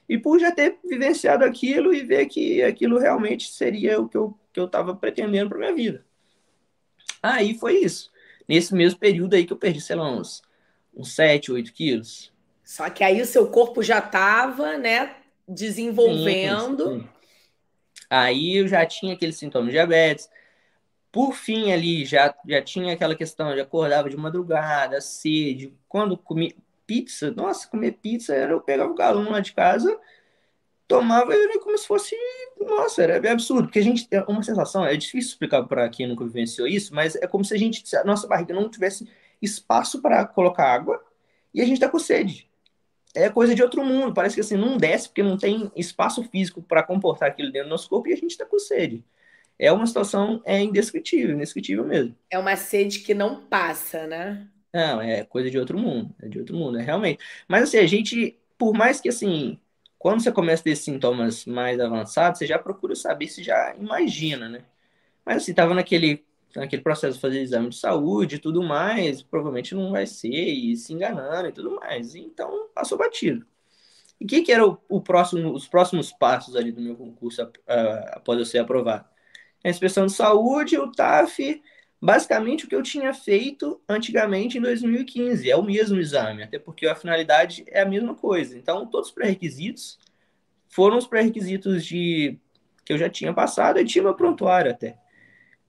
[0.07, 4.37] e por já ter vivenciado aquilo e ver que aquilo realmente seria o que eu
[4.51, 6.05] que eu estava pretendendo para minha vida.
[7.21, 8.11] Aí foi isso.
[8.47, 10.41] Nesse mesmo período aí que eu perdi, sei lá, uns,
[10.93, 12.33] uns 7, 8 quilos.
[12.63, 15.15] Só que aí o seu corpo já estava, né,
[15.47, 16.89] desenvolvendo.
[16.89, 17.09] Sim, sim.
[18.09, 20.29] Aí eu já tinha aqueles sintomas de diabetes,
[21.11, 25.73] por fim, ali já, já tinha aquela questão, já acordava de madrugada, sede.
[25.89, 26.55] Quando comi
[26.87, 29.99] pizza, nossa, comer pizza era eu pegava o galão lá de casa,
[30.87, 32.15] tomava como se fosse,
[32.59, 36.25] nossa, era absurdo, porque a gente, é uma sensação, é difícil explicar para quem nunca
[36.25, 39.07] vivenciou isso, mas é como se a gente, a nossa barriga não tivesse
[39.41, 41.01] espaço para colocar água
[41.53, 42.49] e a gente tá com sede.
[43.13, 46.61] É coisa de outro mundo, parece que assim, não desce porque não tem espaço físico
[46.61, 49.03] para comportar aquilo dentro do nosso corpo e a gente tá com sede.
[49.57, 52.15] É uma situação é indescritível, indescritível mesmo.
[52.29, 54.47] É uma sede que não passa, né?
[54.73, 57.23] Não, é coisa de outro mundo, é de outro mundo, é realmente.
[57.47, 59.59] Mas assim, a gente, por mais que assim,
[59.97, 64.49] quando você começa a ter sintomas mais avançados, você já procura saber se já imagina,
[64.49, 64.65] né?
[65.25, 69.75] Mas assim, tava naquele, naquele processo de fazer exame de saúde e tudo mais, provavelmente
[69.75, 72.15] não vai ser, e se enganando e tudo mais.
[72.15, 73.45] Então, passou batido.
[74.19, 77.43] E o que, que era o, o, próximo, os próximos passos ali do meu concurso
[77.43, 77.49] uh,
[78.11, 79.05] após eu ser aprovado?
[79.63, 81.61] A inspeção de saúde, o TAF,
[82.01, 85.49] basicamente o que eu tinha feito antigamente em 2015.
[85.49, 88.57] É o mesmo exame, até porque a finalidade é a mesma coisa.
[88.57, 89.99] Então, todos os pré-requisitos
[90.67, 92.39] foram os pré-requisitos de
[92.83, 94.97] que eu já tinha passado e tinha meu prontuário até.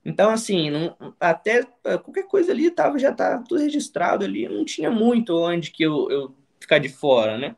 [0.05, 1.63] Então, assim, não, até
[2.03, 6.11] qualquer coisa ali tava, já tá tudo registrado ali, não tinha muito onde que eu,
[6.11, 7.55] eu ficar de fora, né?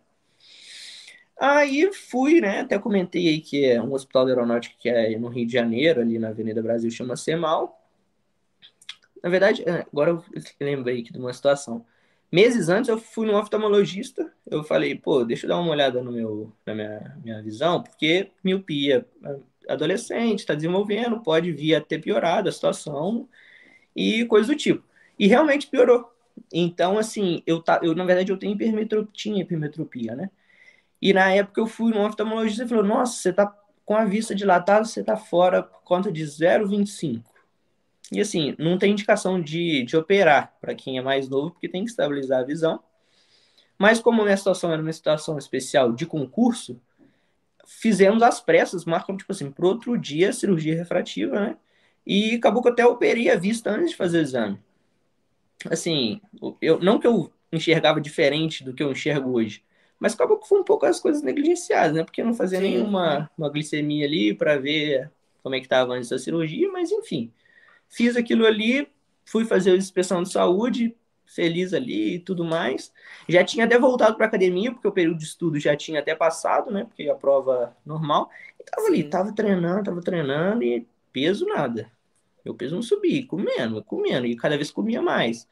[1.38, 2.60] Aí fui, né?
[2.60, 6.00] Até comentei aí que é um hospital de aeronáutica que é no Rio de Janeiro,
[6.00, 7.80] ali na Avenida Brasil, chama CEMAL.
[9.22, 10.24] Na verdade, é, agora eu
[10.60, 11.84] lembrei aqui de uma situação.
[12.30, 16.10] Meses antes eu fui no oftalmologista, eu falei, pô, deixa eu dar uma olhada no
[16.10, 19.06] meu, na minha, minha visão, porque miopia,
[19.68, 23.28] adolescente, está desenvolvendo, pode vir a ter piorado a situação
[23.94, 24.82] e coisa do tipo.
[25.18, 26.12] E realmente piorou.
[26.52, 30.30] Então, assim, eu, tá, eu na verdade eu tenho hipermetropia, tinha hipermetropia, né?
[31.04, 34.34] E na época eu fui no oftalmologista e falou: Nossa, você tá com a vista
[34.34, 37.22] dilatada, você tá fora por conta de 0,25.
[38.10, 41.84] E assim, não tem indicação de, de operar para quem é mais novo, porque tem
[41.84, 42.82] que estabilizar a visão.
[43.78, 46.80] Mas como minha situação era uma situação especial de concurso,
[47.66, 51.56] fizemos as pressas, marcam, tipo assim, para outro dia, cirurgia refrativa, né?
[52.06, 54.58] E acabou que eu até operei a vista antes de fazer o exame.
[55.70, 56.22] Assim,
[56.62, 59.62] eu, não que eu enxergava diferente do que eu enxergo hoje,
[59.98, 62.04] mas acabou que foi um pouco as coisas negligenciadas, né?
[62.04, 62.70] Porque eu não fazia Sim.
[62.70, 65.10] nenhuma uma glicemia ali para ver
[65.42, 67.32] como é que estava antes da cirurgia, mas enfim.
[67.88, 68.88] Fiz aquilo ali,
[69.24, 72.92] fui fazer a inspeção de saúde, feliz ali e tudo mais.
[73.28, 76.70] Já tinha até voltado para academia, porque o período de estudo já tinha até passado,
[76.70, 76.84] né?
[76.84, 78.30] Porque a prova normal.
[78.58, 78.92] E tava Sim.
[78.92, 81.90] ali, tava treinando, tava treinando e peso nada.
[82.44, 85.48] Meu peso não subia, comendo, comendo, e cada vez comia mais.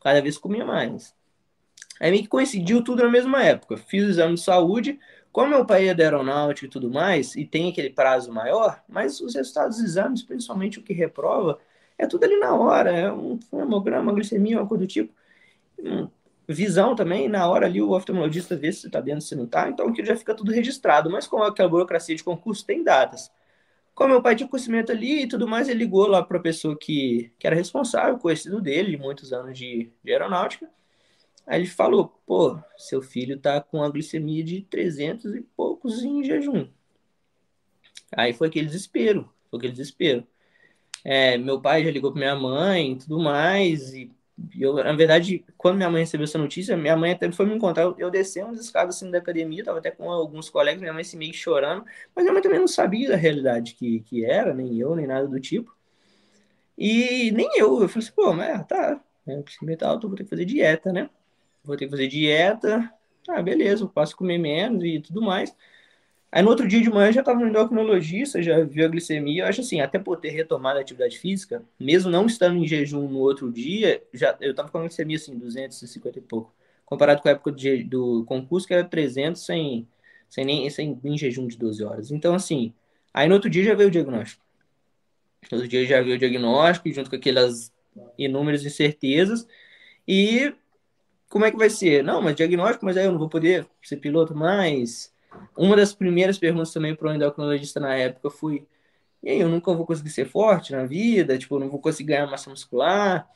[0.00, 1.14] Cada vez comia mais.
[2.00, 3.76] Aí meio que coincidiu tudo na mesma época.
[3.76, 4.98] Fiz o exame de saúde,
[5.30, 9.20] como meu pai é da aeronáutica e tudo mais, e tem aquele prazo maior, mas
[9.20, 11.60] os resultados dos exames, principalmente o que reprova,
[11.98, 15.12] é tudo ali na hora, é um, hemograma, glicemia, coisa do tipo.
[15.78, 16.08] Hum,
[16.48, 19.88] visão também, na hora ali o oftalmologista vê se está dentro, se não está, então
[19.88, 21.10] aquilo já fica tudo registrado.
[21.10, 23.30] Mas com aquela burocracia de concurso, tem datas.
[23.94, 26.76] Como meu pai tinha conhecimento ali e tudo mais, ele ligou lá para a pessoa
[26.76, 30.68] que, que era responsável, conhecido dele, de muitos anos de, de aeronáutica.
[31.46, 36.22] Aí ele falou: pô, seu filho tá com a glicemia de 300 e poucos em
[36.24, 36.68] jejum.
[38.12, 40.26] Aí foi aquele desespero, foi aquele desespero.
[41.04, 43.94] É, meu pai já ligou para minha mãe e tudo mais.
[43.94, 44.10] E
[44.58, 47.84] eu, na verdade, quando minha mãe recebeu essa notícia, minha mãe até foi me encontrar.
[47.84, 51.04] Eu, eu desci umas escadas assim da academia, tava até com alguns colegas, minha mãe
[51.04, 54.78] se meio chorando, mas minha mãe também não sabia da realidade que, que era, nem
[54.78, 55.74] eu, nem nada do tipo.
[56.76, 57.82] E nem eu.
[57.82, 61.10] Eu falei assim, pô, mas tá, é, metal alto, vou ter que fazer dieta, né?
[61.64, 62.92] Vou ter que fazer dieta.
[63.28, 65.54] Ah, beleza, eu posso comer menos e tudo mais.
[66.32, 69.42] Aí no outro dia de manhã já estava no endocrinologista, já viu a glicemia.
[69.42, 73.08] Eu acho assim, até por ter retomado a atividade física, mesmo não estando em jejum
[73.08, 76.54] no outro dia, já eu estava com a glicemia assim, 250 e pouco.
[76.86, 79.86] Comparado com a época de, do concurso, que era 300 sem,
[80.28, 82.10] sem nem sem em jejum de 12 horas.
[82.12, 82.72] Então, assim,
[83.12, 84.44] aí no outro dia já veio o diagnóstico.
[85.50, 87.72] No outro dia já veio o diagnóstico, junto com aquelas
[88.16, 89.46] inúmeras incertezas.
[90.06, 90.54] E
[91.30, 92.04] como é que vai ser?
[92.04, 95.10] Não, mas diagnóstico, mas aí eu não vou poder ser piloto mais
[95.56, 98.66] uma das primeiras perguntas também para o endocrinologista na época foi:
[99.22, 101.38] e aí, eu nunca vou conseguir ser forte na vida?
[101.38, 103.28] Tipo, eu não vou conseguir ganhar massa muscular?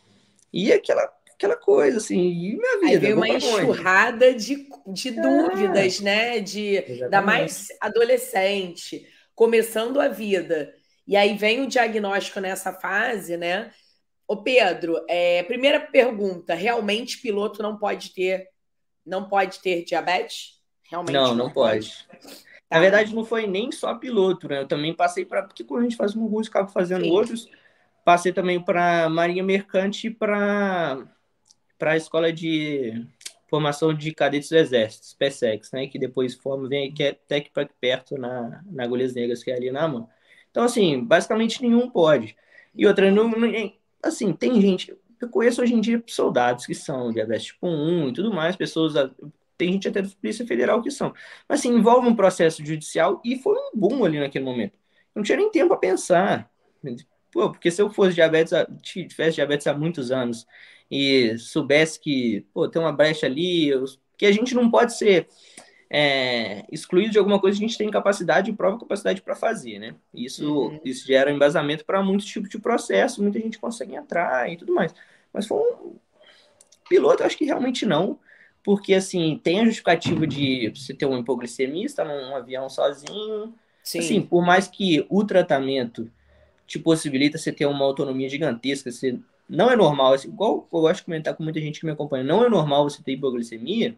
[0.52, 2.86] E aquela, aquela coisa, assim, e minha vida?
[2.86, 5.12] Aí veio uma enxurrada de, de é.
[5.12, 6.40] dúvidas, né?
[6.40, 10.74] De, da mais adolescente, começando a vida.
[11.06, 13.70] E aí vem o diagnóstico nessa fase, né?
[14.26, 18.48] Ô Pedro, é, primeira pergunta: realmente piloto não pode ter
[19.04, 20.60] não pode ter diabetes?
[20.84, 22.06] Realmente não, não, não pode.
[22.08, 22.08] pode.
[22.68, 22.76] Tá.
[22.76, 24.60] Na verdade, não foi nem só piloto, né?
[24.60, 25.42] Eu também passei para.
[25.42, 27.10] Porque quando a gente faz um curso, acaba fazendo Sim.
[27.10, 27.48] outros.
[28.04, 31.06] Passei também para Marinha Mercante e para
[31.80, 33.06] a escola de
[33.48, 38.18] formação de cadetes do exército, SpaceX, né, que depois forma, vem aqui até aqui perto
[38.18, 40.08] na, na Agulhas Negras, que é ali na mão.
[40.50, 42.36] Então, assim, basicamente nenhum pode.
[42.74, 43.72] E outra, não, não,
[44.04, 48.12] assim, tem gente, eu conheço hoje em dia soldados que são diabetes tipo 1 e
[48.12, 48.94] tudo mais, pessoas,
[49.56, 51.12] tem gente até da Polícia Federal que são.
[51.48, 54.78] Mas, assim, envolve um processo judicial e foi um boom ali naquele momento.
[55.14, 56.50] não tinha nem tempo a pensar.
[57.32, 60.46] Pô, porque se eu fosse diabetes, tivesse diabetes há muitos anos
[60.90, 63.70] e soubesse que, pô, tem uma brecha ali,
[64.16, 65.28] que a gente não pode ser
[65.90, 69.94] é, excluído de alguma coisa, a gente tem capacidade e prova capacidade para fazer, né?
[70.12, 70.80] Isso, uhum.
[70.84, 74.94] isso gera embasamento para muitos tipos de processo, muita gente consegue entrar e tudo mais.
[75.32, 75.96] Mas foi um
[76.88, 78.18] piloto, acho que realmente não,
[78.62, 83.54] porque assim, tem a justificativa de você ter um hipoglicemista num avião sozinho.
[83.82, 83.98] Sim.
[83.98, 86.10] Assim, por mais que o tratamento
[86.66, 88.90] te possibilita você ter uma autonomia gigantesca.
[88.90, 89.18] Você,
[89.48, 92.24] não é normal, assim, igual eu gosto de comentar com muita gente que me acompanha,
[92.24, 93.96] não é normal você ter hipoglicemia.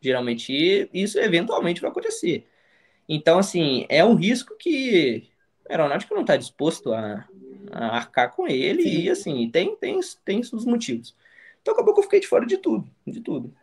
[0.00, 2.46] Geralmente, isso eventualmente vai acontecer.
[3.08, 5.28] Então, assim, é um risco que
[5.68, 7.26] a aeronáutica não está disposto a,
[7.70, 9.00] a, arcar com ele, Sim.
[9.00, 11.14] e assim, tem, tem, tem os motivos.
[11.60, 13.54] Então, acabou que eu fiquei de fora de tudo, de tudo.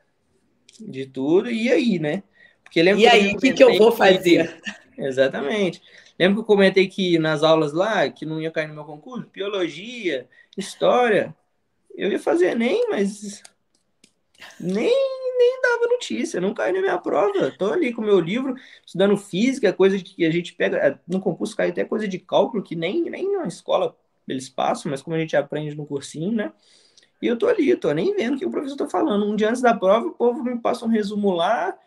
[0.80, 2.24] De tudo, e aí, né?
[2.64, 4.60] Porque e aí, o que, que eu vou fazer?
[4.96, 5.82] Que, exatamente.
[6.18, 9.30] Lembra que eu comentei que nas aulas lá, que não ia cair no meu concurso?
[9.32, 11.36] Biologia, história.
[11.96, 13.44] Eu ia fazer Enem, mas
[14.60, 14.94] nem,
[15.38, 17.52] nem dava notícia, não caiu na minha prova.
[17.52, 20.78] Tô ali com o meu livro, estudando física, coisa que a gente pega.
[20.78, 23.96] É, no concurso cai até coisa de cálculo, que nem, nem na escola
[24.28, 26.54] eles passam, mas como a gente aprende no cursinho, né?
[27.22, 29.26] E eu tô ali, tô nem vendo o que o professor tá falando.
[29.26, 31.78] Um dia antes da prova, o povo me passa um resumo lá,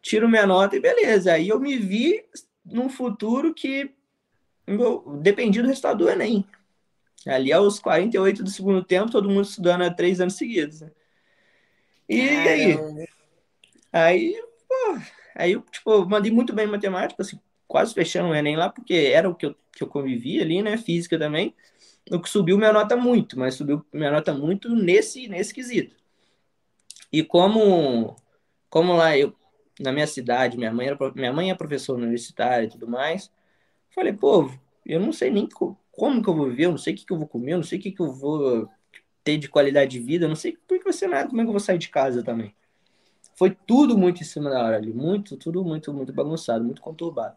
[0.00, 1.32] tiro minha nota e beleza.
[1.32, 2.24] Aí eu me vi
[2.64, 3.94] num futuro que
[4.66, 6.44] meu, dependia do resultado do Enem.
[7.26, 10.80] Ali aos 48 do segundo tempo, todo mundo estudando há três anos seguidos.
[10.80, 10.90] Né?
[12.08, 12.78] E aí?
[13.92, 14.98] Aí, pô,
[15.34, 18.94] aí eu, tipo, mandei muito bem em matemática, assim, quase fechando o Enem lá, porque
[18.94, 20.76] era o que eu, que eu convivia ali, né?
[20.76, 21.54] Física também.
[22.10, 25.96] O que subiu minha nota muito, mas subiu minha nota muito nesse, nesse quesito.
[27.12, 28.16] E como,
[28.70, 29.34] como lá eu
[29.80, 33.30] na minha cidade, minha mãe, era, minha mãe é professora universitária e tudo mais.
[33.94, 34.50] Falei, pô,
[34.84, 35.48] eu não sei nem
[35.92, 37.58] como que eu vou viver, eu não sei o que, que eu vou comer, eu
[37.58, 38.68] não sei o que, que eu vou
[39.28, 41.44] ter de qualidade de vida, eu não sei por que vai ser nada, como é
[41.44, 42.54] que eu vou sair de casa também.
[43.36, 47.36] Foi tudo muito em cima da hora ali, muito, tudo muito, muito bagunçado, muito conturbado.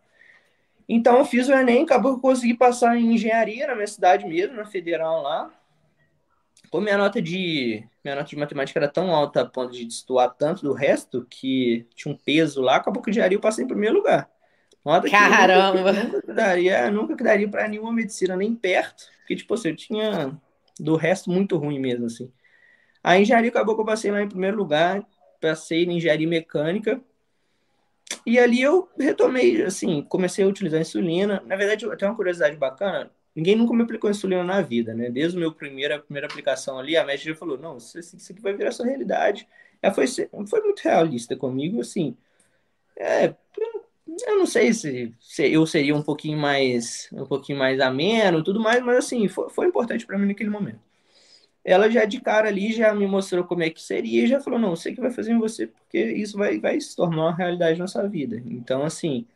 [0.88, 4.26] Então eu fiz o Enem, acabou que eu consegui passar em engenharia na minha cidade
[4.26, 5.52] mesmo, na federal lá.
[6.70, 10.34] Como minha nota de minha nota de matemática era tão alta a ponto de destoar
[10.34, 13.98] tanto do resto que tinha um peso lá, acabou que diário eu passei em primeiro
[13.98, 14.30] lugar.
[14.84, 15.92] Nota Caramba!
[15.92, 20.42] nunca, nunca daria, nunca daria para nenhuma medicina nem perto, porque tipo assim, eu tinha
[20.82, 22.32] do resto muito ruim mesmo assim.
[23.04, 25.06] A engenharia acabou que eu passei lá em primeiro lugar,
[25.40, 27.02] passei na engenharia mecânica.
[28.26, 31.42] E ali eu retomei, assim, comecei a utilizar insulina.
[31.46, 35.10] Na verdade, tenho uma curiosidade bacana ninguém nunca me aplicou insulina na vida, né?
[35.10, 38.32] Desde o meu primeiro, a primeira aplicação ali, a médica já falou, não, isso, isso
[38.32, 39.48] aqui vai virar sua realidade.
[39.82, 42.16] Ela foi, foi muito realista comigo, assim,
[42.96, 43.81] é, eu
[44.38, 48.84] não sei se, se, eu seria um pouquinho mais, um pouquinho mais ameno, tudo mais,
[48.84, 50.80] mas assim, foi, foi importante para mim naquele momento.
[51.64, 54.60] Ela já de cara ali já me mostrou como é que seria e já falou,
[54.60, 57.80] não, sei que vai fazer em você porque isso vai, vai se tornar uma realidade
[57.80, 58.42] na sua vida.
[58.46, 59.28] Então, assim,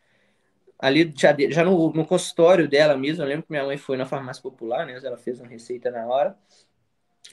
[0.80, 4.06] ali já, já no, no, consultório dela mesmo, eu lembro que minha mãe foi na
[4.06, 5.00] farmácia popular, né?
[5.04, 6.38] Ela fez uma receita na hora.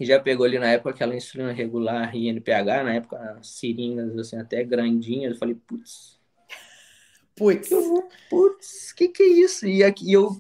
[0.01, 4.39] E já pegou ali na época aquela insulina regular e NPH, na época seringas assim,
[4.39, 5.33] até grandinhas.
[5.33, 6.22] Eu falei, putz.
[7.37, 7.71] Putz.
[8.29, 9.67] Putz, que que é isso?
[9.67, 10.37] E aqui eu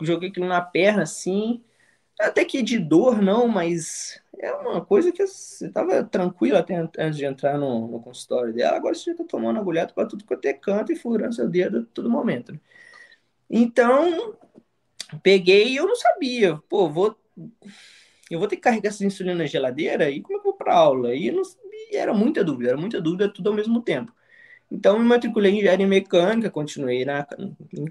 [0.00, 1.62] joguei aquilo na perna assim.
[2.18, 7.16] Até que de dor não, mas é uma coisa que você estava tranquilo até antes
[7.16, 10.44] de entrar no, no, consultório dela, agora você já está tomando agulhado para tudo quanto
[10.46, 12.52] é canto e furando seu dedo todo momento.
[12.52, 12.60] Né?
[13.48, 14.34] Então,
[15.22, 17.16] peguei e eu não sabia, pô, vou,
[18.30, 20.74] eu vou ter que carregar essa insulina na geladeira e como é eu vou para
[20.74, 21.14] aula?
[21.14, 21.42] E, não,
[21.90, 24.12] e era muita dúvida, era muita dúvida tudo ao mesmo tempo.
[24.70, 27.26] Então, me matriculei em engenharia mecânica, continuei na,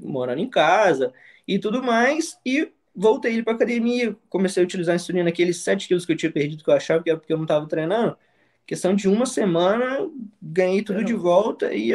[0.01, 1.13] morando em casa
[1.47, 6.05] e tudo mais, e voltei para academia, comecei a utilizar a insulina, aqueles 7 quilos
[6.05, 8.17] que eu tinha perdido, que eu achava que era porque eu não estava treinando.
[8.65, 10.09] Questão de uma semana,
[10.41, 11.91] ganhei tudo de volta e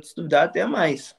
[0.00, 1.16] estudar até mais.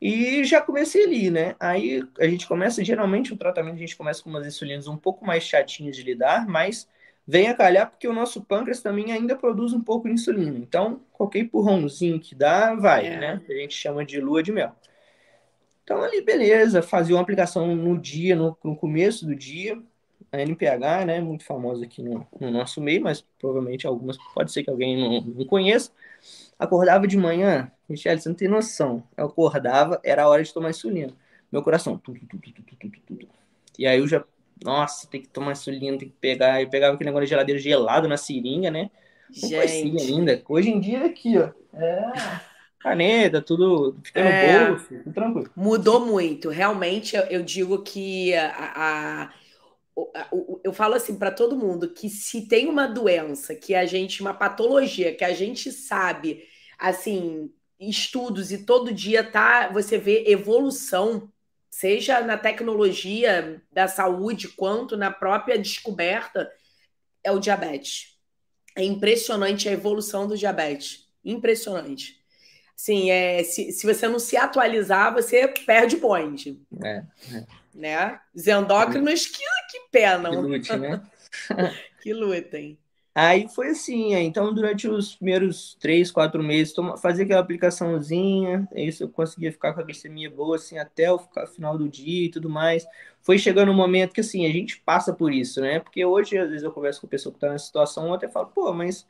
[0.00, 1.56] E já comecei ali, né?
[1.58, 5.26] Aí a gente começa, geralmente o tratamento a gente começa com umas insulinas um pouco
[5.26, 6.86] mais chatinhas de lidar, mas
[7.26, 10.56] vem a calhar porque o nosso pâncreas também ainda produz um pouco de insulina.
[10.58, 13.18] Então, qualquer empurrãozinho que dá, vai, é.
[13.18, 13.42] né?
[13.48, 14.72] A gente chama de lua de mel.
[15.82, 19.80] Então, ali, beleza, fazia uma aplicação no dia, no, no começo do dia.
[20.32, 24.64] a NPH, né, muito famosa aqui no, no, nosso meio, mas provavelmente algumas, pode ser
[24.64, 25.92] que alguém não, não conheça.
[26.58, 29.02] Acordava de manhã, Michele, você não tem noção.
[29.16, 31.12] Eu acordava, era a hora de tomar insulina.
[31.52, 32.52] Meu coração, tudo, tudo,
[33.06, 33.28] tudo.
[33.78, 34.24] E aí eu já,
[34.62, 36.62] nossa, tem que tomar insulina, tem que pegar.
[36.62, 38.90] Eu pegava aquele negócio de geladeira gelado na seringa, né?
[39.30, 40.12] Gente.
[40.12, 40.42] ainda.
[40.48, 41.50] Hoje em dia, aqui, ó.
[41.74, 42.40] É
[42.86, 45.50] caneta, tudo fica no é, bolso, tudo tranquilo.
[45.56, 46.48] Mudou muito.
[46.48, 50.30] Realmente, eu, eu digo que a, a, a,
[50.62, 54.32] eu falo assim para todo mundo que se tem uma doença que a gente, uma
[54.32, 56.44] patologia que a gente sabe,
[56.78, 61.28] assim, estudos e todo dia tá, você vê evolução,
[61.76, 66.50] seja na tecnologia da saúde quanto na própria descoberta,
[67.22, 68.16] é o diabetes.
[68.74, 71.06] É impressionante a evolução do diabetes.
[71.22, 72.18] Impressionante.
[72.74, 76.58] Sim, é, se, se você não se atualizar, você perde point.
[76.82, 77.02] É,
[77.34, 77.46] é.
[77.74, 78.20] Né?
[78.34, 80.32] Os endócrinos que, que penam.
[80.32, 81.02] Que lute, né?
[82.00, 82.78] que lutem.
[83.18, 89.08] Aí foi assim, então durante os primeiros três, quatro meses, fazia aquela aplicaçãozinha, isso eu
[89.08, 92.86] conseguia ficar com a glicemia boa, assim, até o final do dia e tudo mais.
[93.22, 95.80] Foi chegando um momento que, assim, a gente passa por isso, né?
[95.80, 98.48] Porque hoje, às vezes, eu converso com pessoa que está nessa situação, eu até falo,
[98.48, 99.06] pô, mas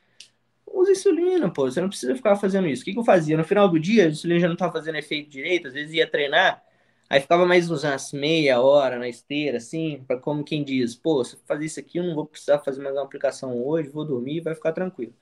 [0.68, 2.82] usa insulina, pô, você não precisa ficar fazendo isso.
[2.82, 3.36] O que, que eu fazia?
[3.36, 6.08] No final do dia, a insulina já não estava fazendo efeito direito, às vezes ia
[6.08, 6.62] treinar,
[7.08, 11.36] aí ficava mais umas meia hora na esteira, assim, para como quem diz, pô, se
[11.36, 14.40] eu fazer isso aqui, eu não vou precisar fazer mais uma aplicação hoje, vou dormir,
[14.40, 15.14] vai ficar tranquilo.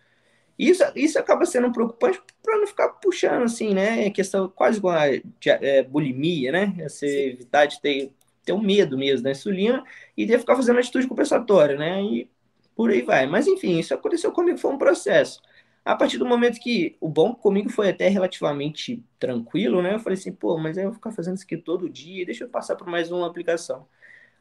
[0.59, 4.07] Isso, isso acaba sendo preocupante para não ficar puxando, assim, né?
[4.07, 5.09] É questão quase igual a
[5.47, 6.75] é, bulimia, né?
[6.79, 8.13] É você evitar de ter,
[8.45, 9.85] ter um medo mesmo da insulina
[10.17, 12.01] e de ficar fazendo atitude compensatória, né?
[12.03, 12.31] E
[12.77, 13.27] por aí vai.
[13.27, 15.43] Mas enfim, isso aconteceu comigo, foi um processo.
[15.85, 19.95] A partir do momento que o bom comigo foi até relativamente tranquilo, né?
[19.95, 22.45] Eu falei assim, pô, mas aí eu vou ficar fazendo isso aqui todo dia, deixa
[22.45, 23.87] eu passar por mais uma aplicação.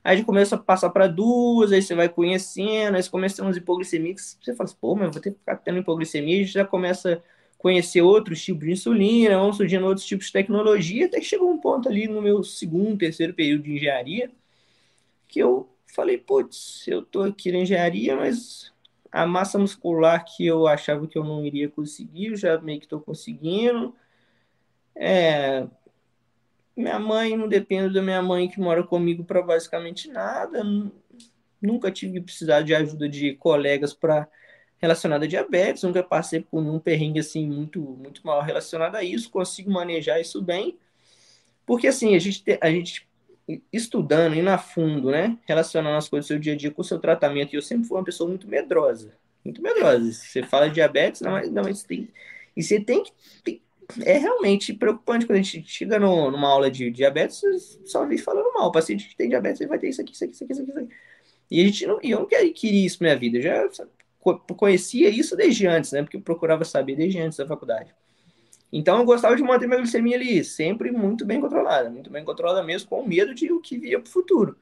[0.04, 3.36] Aí a gente começa a passar para duas, aí você vai conhecendo, aí você começa
[3.36, 5.80] a ter umas hipoglicemias, você fala assim, pô, mas eu vou ter que ficar tendo
[5.80, 10.28] hipoglicemia, a gente já começa a conhecer outros tipos de insulina, vão surgindo outros tipos
[10.28, 14.32] de tecnologia, até que chegou um ponto ali no meu segundo, terceiro período de engenharia,
[15.28, 18.73] que eu falei, putz, eu tô aqui na engenharia, mas
[19.14, 22.88] a massa muscular que eu achava que eu não iria conseguir, eu já meio que
[22.88, 23.96] estou conseguindo.
[24.96, 25.68] É,
[26.76, 30.64] minha mãe, não dependo da minha mãe que mora comigo para basicamente nada.
[31.62, 34.28] Nunca tive que precisar de ajuda de colegas para
[34.80, 39.30] relacionado a diabetes, nunca passei por um perrengue assim muito muito mal relacionado a isso,
[39.30, 40.78] consigo manejar isso bem.
[41.66, 43.08] Porque assim, a gente a gente
[43.72, 45.38] estudando, indo a fundo, né?
[45.46, 47.54] Relacionando as coisas do seu dia a dia com o seu tratamento.
[47.54, 49.14] E eu sempre fui uma pessoa muito medrosa.
[49.44, 50.12] Muito medrosa.
[50.12, 52.10] Você fala de diabetes, não, não, mas tem.
[52.56, 53.12] E você tem que.
[53.44, 53.62] Tem,
[54.06, 57.42] é realmente preocupante quando a gente chega no, numa aula de diabetes,
[57.86, 58.70] só vem falando mal.
[58.70, 60.80] O paciente que tem diabetes ele vai ter isso aqui, isso aqui, isso aqui, isso
[60.80, 60.90] aqui.
[61.52, 63.38] E a gente não, eu não queria isso na minha vida.
[63.38, 63.86] Eu já
[64.56, 66.02] conhecia isso desde antes, né?
[66.02, 67.94] Porque eu procurava saber desde antes da faculdade.
[68.76, 72.64] Então eu gostava de manter minha glicemia ali sempre muito bem controlada, muito bem controlada
[72.64, 74.58] mesmo, com medo de o que via para o futuro.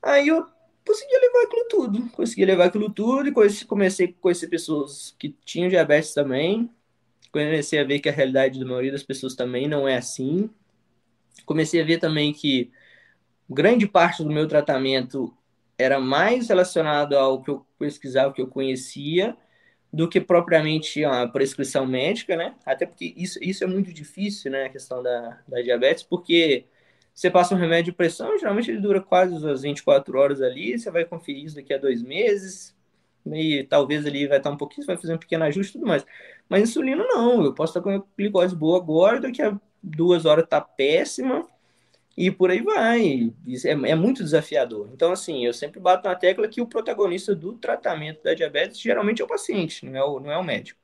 [0.00, 0.46] Aí eu
[0.86, 3.32] consegui levar aquilo tudo, consegui levar aquilo tudo e
[3.66, 6.70] comecei a conhecer pessoas que tinham diabetes também,
[7.32, 10.48] comecei a ver que a realidade da maioria das pessoas também não é assim.
[11.44, 12.70] Comecei a ver também que
[13.50, 15.36] grande parte do meu tratamento
[15.76, 19.36] era mais relacionado ao que eu pesquisava, que eu conhecia,
[19.96, 22.54] do que propriamente a prescrição médica, né?
[22.66, 24.66] Até porque isso, isso é muito difícil, né?
[24.66, 26.66] A questão da, da diabetes, porque
[27.14, 30.90] você passa um remédio de pressão, geralmente ele dura quase as 24 horas ali, você
[30.90, 32.76] vai conferir isso daqui a dois meses,
[33.24, 35.88] e talvez ali vai estar um pouquinho, você vai fazer um pequeno ajuste e tudo
[35.88, 36.04] mais.
[36.46, 40.46] Mas insulina não, eu posso estar com a glicose boa agora, daqui a duas horas
[40.46, 41.48] tá péssima,
[42.16, 43.32] e por aí vai.
[43.64, 44.88] É, é, muito desafiador.
[44.92, 49.20] Então, assim, eu sempre bato na tecla que o protagonista do tratamento da diabetes geralmente
[49.20, 50.80] é o paciente, não é o, não é o médico.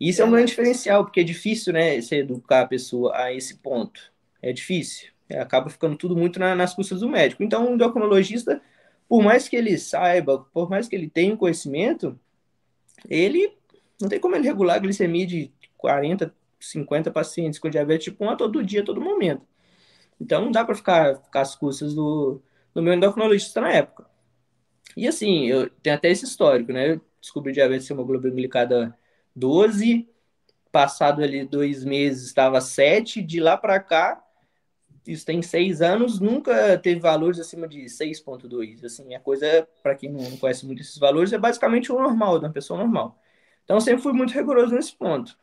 [0.00, 3.32] E isso é, um grande diferencial, porque é difícil, né, você educar a pessoa a
[3.32, 4.00] esse ponto.
[4.40, 5.08] É difícil.
[5.40, 7.42] Acaba ficando tudo muito na, nas custas do médico.
[7.42, 8.62] Então, o endocrinologista,
[9.08, 12.18] por mais que ele saiba, por mais que ele tenha conhecimento,
[13.10, 13.52] ele
[14.00, 18.30] não tem como ele regular a glicemia de 40, 50 pacientes com diabetes tipo 1
[18.30, 19.42] a todo dia, a todo momento.
[20.20, 22.42] Então não dá para ficar, ficar custas do,
[22.74, 24.06] do meu endocrinologista na época.
[24.96, 26.92] E assim, eu tenho até esse histórico, né?
[26.92, 28.96] Eu descobri diabetes hemoglobina glicada
[29.34, 30.08] 12,
[30.72, 34.22] passado ali dois meses estava 7, de lá para cá,
[35.08, 38.84] isso tem seis anos, nunca teve valores acima de 6,2.
[38.84, 42.50] Assim, a coisa, para quem não conhece muito esses valores, é basicamente o normal, da
[42.50, 43.18] pessoa normal.
[43.64, 45.34] Então, sempre fui muito rigoroso nesse ponto.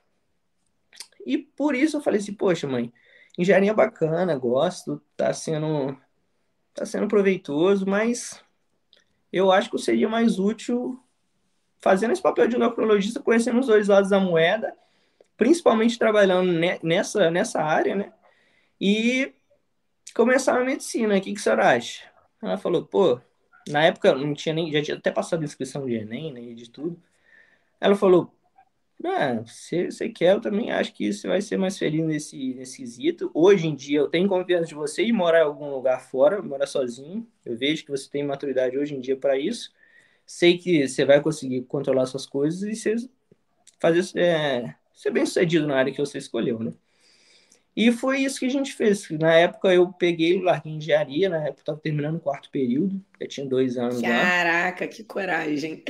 [1.26, 2.94] E por isso eu falei assim, poxa, mãe,
[3.38, 5.98] engenharia bacana, gosto, tá sendo
[6.74, 8.44] tá sendo proveitoso, mas
[9.32, 11.00] eu acho que seria mais útil
[11.80, 14.76] fazendo esse papel de endocrinologista, conhecendo os dois lados da moeda,
[15.38, 16.52] principalmente trabalhando
[16.84, 18.14] nessa, nessa área, né?
[18.80, 19.34] E
[20.14, 21.18] começar a medicina.
[21.18, 22.04] O que, que a senhora acha?
[22.42, 23.20] Ela falou, pô,
[23.70, 27.02] na época não tinha nem, já tinha até passado inscrição de Enem, né, de tudo.
[27.80, 28.34] Ela falou,
[29.04, 32.78] ah, se você quer, eu também acho que você vai ser mais feliz nesse, nesse
[32.78, 33.30] quesito.
[33.34, 36.66] Hoje em dia, eu tenho confiança de você e morar em algum lugar fora, morar
[36.66, 37.28] sozinho.
[37.46, 39.74] Eu vejo que você tem maturidade hoje em dia para isso.
[40.26, 42.96] Sei que você vai conseguir controlar suas coisas e você
[43.80, 46.74] fazer, é, ser bem sucedido na área que você escolheu, né?
[47.76, 49.10] E foi isso que a gente fez.
[49.12, 53.28] Na época eu peguei, larguei engenharia, na época eu estava terminando o quarto período, eu
[53.28, 54.91] tinha dois anos Caraca, lá.
[54.91, 55.84] que coragem!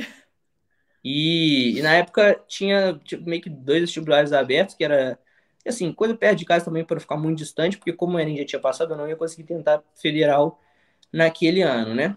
[1.08, 5.16] E, e, na época tinha tipo, meio que dois vestibulares abertos, que era,
[5.64, 8.44] assim, coisa perto de casa também para ficar muito distante, porque como o Enem já
[8.44, 10.60] tinha passado, eu não ia conseguir tentar federal
[11.12, 12.16] naquele ano, né?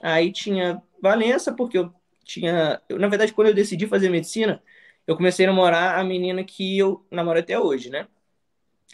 [0.00, 1.92] Aí tinha Valença, porque eu
[2.24, 2.80] tinha...
[2.88, 4.62] Eu, na verdade, quando eu decidi fazer medicina,
[5.06, 8.08] eu comecei a namorar a menina que eu namoro até hoje, né?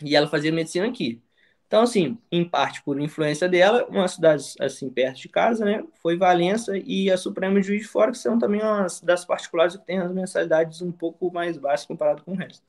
[0.03, 1.23] E ela fazia medicina aqui.
[1.69, 6.17] Então, assim, em parte por influência dela, uma cidade assim perto de casa, né, foi
[6.17, 9.99] Valença e a Suprema Juiz de Fora, que são também umas das particulares que têm
[9.99, 12.63] as mensalidades um pouco mais baixas comparado com o resto.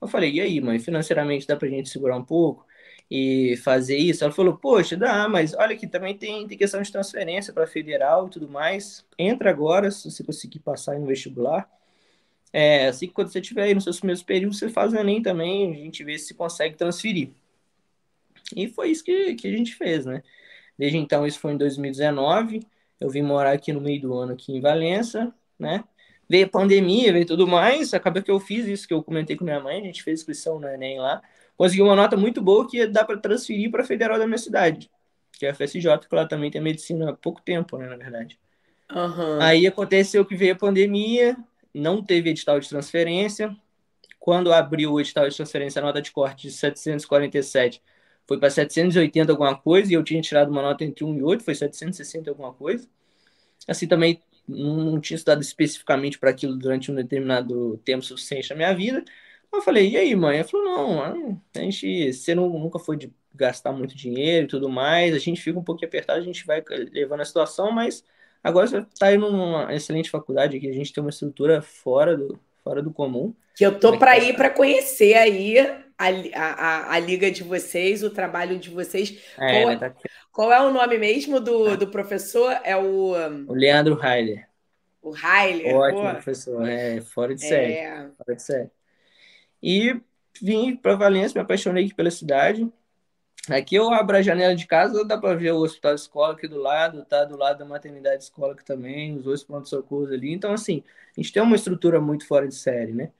[0.00, 2.64] Eu falei, e aí, mãe, financeiramente dá pra gente segurar um pouco
[3.10, 4.22] e fazer isso?
[4.22, 8.28] Ela falou, poxa, dá, mas olha que também tem, tem questão de transferência para federal
[8.28, 9.04] e tudo mais.
[9.18, 11.68] Entra agora, se você conseguir passar no vestibular.
[12.52, 15.22] É, assim que quando você estiver aí nos seus primeiros períodos, você faz o Enem
[15.22, 17.30] também, a gente vê se consegue transferir.
[18.54, 20.22] E foi isso que, que a gente fez, né?
[20.78, 22.60] Desde então, isso foi em 2019.
[23.00, 25.84] Eu vim morar aqui no meio do ano, aqui em Valença, né?
[26.28, 27.94] Veio a pandemia, veio tudo mais.
[27.94, 29.80] Acabou que eu fiz isso que eu comentei com minha mãe.
[29.80, 31.22] A gente fez inscrição no Enem lá.
[31.56, 34.90] Consegui uma nota muito boa que dá para transferir para a federal da minha cidade,
[35.32, 37.88] que é a FSJ, que lá também tem medicina há pouco tempo, né?
[37.88, 38.38] Na verdade.
[38.94, 39.40] Uhum.
[39.40, 41.36] Aí aconteceu que veio a pandemia,
[41.74, 43.54] não teve edital de transferência.
[44.20, 47.82] Quando abriu o edital de transferência, a nota de corte de 747
[48.28, 51.42] foi para 780 alguma coisa, e eu tinha tirado uma nota entre 1 e 8,
[51.42, 52.86] foi 760 alguma coisa.
[53.66, 58.74] Assim, também não tinha estudado especificamente para aquilo durante um determinado tempo suficiente na minha
[58.74, 59.02] vida.
[59.50, 60.38] Eu falei, e aí, mãe?
[60.38, 64.68] Ela falou, não, a gente, você não, nunca foi de gastar muito dinheiro e tudo
[64.68, 66.62] mais, a gente fica um pouquinho apertado, a gente vai
[66.92, 68.04] levando a situação, mas
[68.44, 72.38] agora você está indo numa excelente faculdade aqui, a gente tem uma estrutura fora do,
[72.62, 73.32] fora do comum.
[73.56, 75.56] Que eu tô para ir para conhecer aí
[75.98, 79.20] a, a, a, liga de vocês, o trabalho de vocês.
[79.36, 79.94] É, qual, é, tá
[80.30, 82.56] qual, é, o nome mesmo do, do professor?
[82.62, 83.14] É o.
[83.48, 84.48] O Leandro Heiler.
[85.02, 85.74] O Heiler.
[85.74, 86.10] Ótimo pô.
[86.10, 87.72] professor, é fora de série.
[87.72, 88.08] É...
[88.16, 88.70] Fora de série.
[89.60, 90.00] E
[90.40, 92.70] vim para Valência, me apaixonei aqui pela cidade.
[93.50, 96.58] Aqui eu abro a janela de casa, dá para ver o hospital escola aqui do
[96.58, 100.32] lado, tá do lado da maternidade escola aqui também, os dois pronto socorros ali.
[100.32, 100.84] Então, assim,
[101.16, 103.10] a gente tem uma estrutura muito fora de série, né?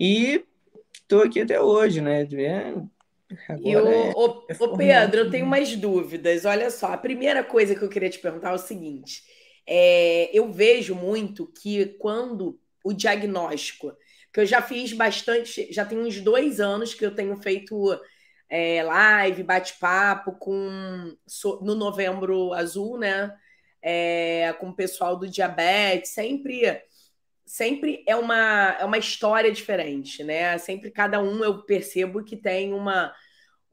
[0.00, 0.44] E
[1.08, 2.26] estou aqui até hoje, né?
[3.48, 6.44] Agora e o, é, o, é o Pedro, eu tenho umas dúvidas.
[6.44, 9.22] Olha só, a primeira coisa que eu queria te perguntar é o seguinte:
[9.66, 13.94] é, eu vejo muito que quando o diagnóstico,
[14.32, 17.98] que eu já fiz bastante, já tem uns dois anos que eu tenho feito
[18.48, 21.14] é, live, bate-papo com
[21.62, 23.34] no Novembro Azul, né?
[23.80, 26.82] É, com o pessoal do diabetes, sempre
[27.48, 30.58] sempre é uma, é uma história diferente, né?
[30.58, 33.12] Sempre cada um eu percebo que tem uma,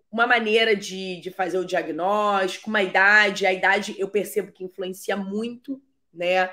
[0.10, 3.46] uma maneira de, de fazer o diagnóstico, uma idade.
[3.46, 5.82] A idade eu percebo que influencia muito,
[6.14, 6.50] né?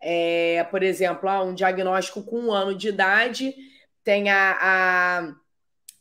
[0.00, 3.54] É, por exemplo, um diagnóstico com um ano de idade
[4.04, 5.34] tem a, a,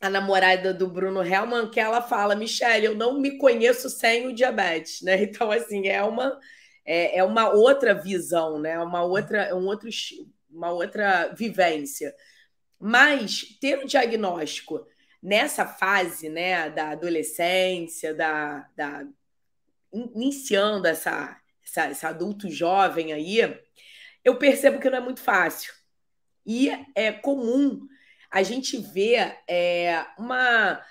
[0.01, 4.34] a namorada do Bruno Helman que ela fala, Michelle, eu não me conheço sem o
[4.34, 5.15] diabetes, né?
[5.24, 6.38] Então, assim, é uma,
[6.86, 8.78] é, é uma outra visão, né?
[8.80, 9.88] Uma outra, é um outro
[10.58, 12.14] uma outra vivência.
[12.80, 14.86] Mas ter o diagnóstico
[15.22, 19.05] nessa fase né, da adolescência, da, da
[19.93, 23.39] iniciando essa, essa, esse adulto jovem aí,
[24.24, 25.74] eu percebo que não é muito fácil.
[26.45, 27.88] E é comum
[28.30, 30.84] a gente ver é, uma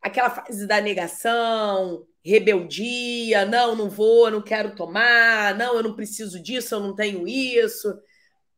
[0.00, 6.42] aquela fase da negação, rebeldia, não, não vou, não quero tomar, não, eu não preciso
[6.42, 7.96] disso, eu não tenho isso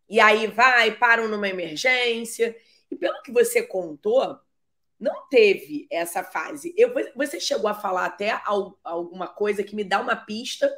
[0.08, 2.56] e aí vai, param numa emergência.
[2.90, 4.38] E pelo que você contou,
[4.98, 6.74] não teve essa fase.
[6.76, 8.40] Eu, você chegou a falar até
[8.82, 10.72] alguma coisa que me dá uma pista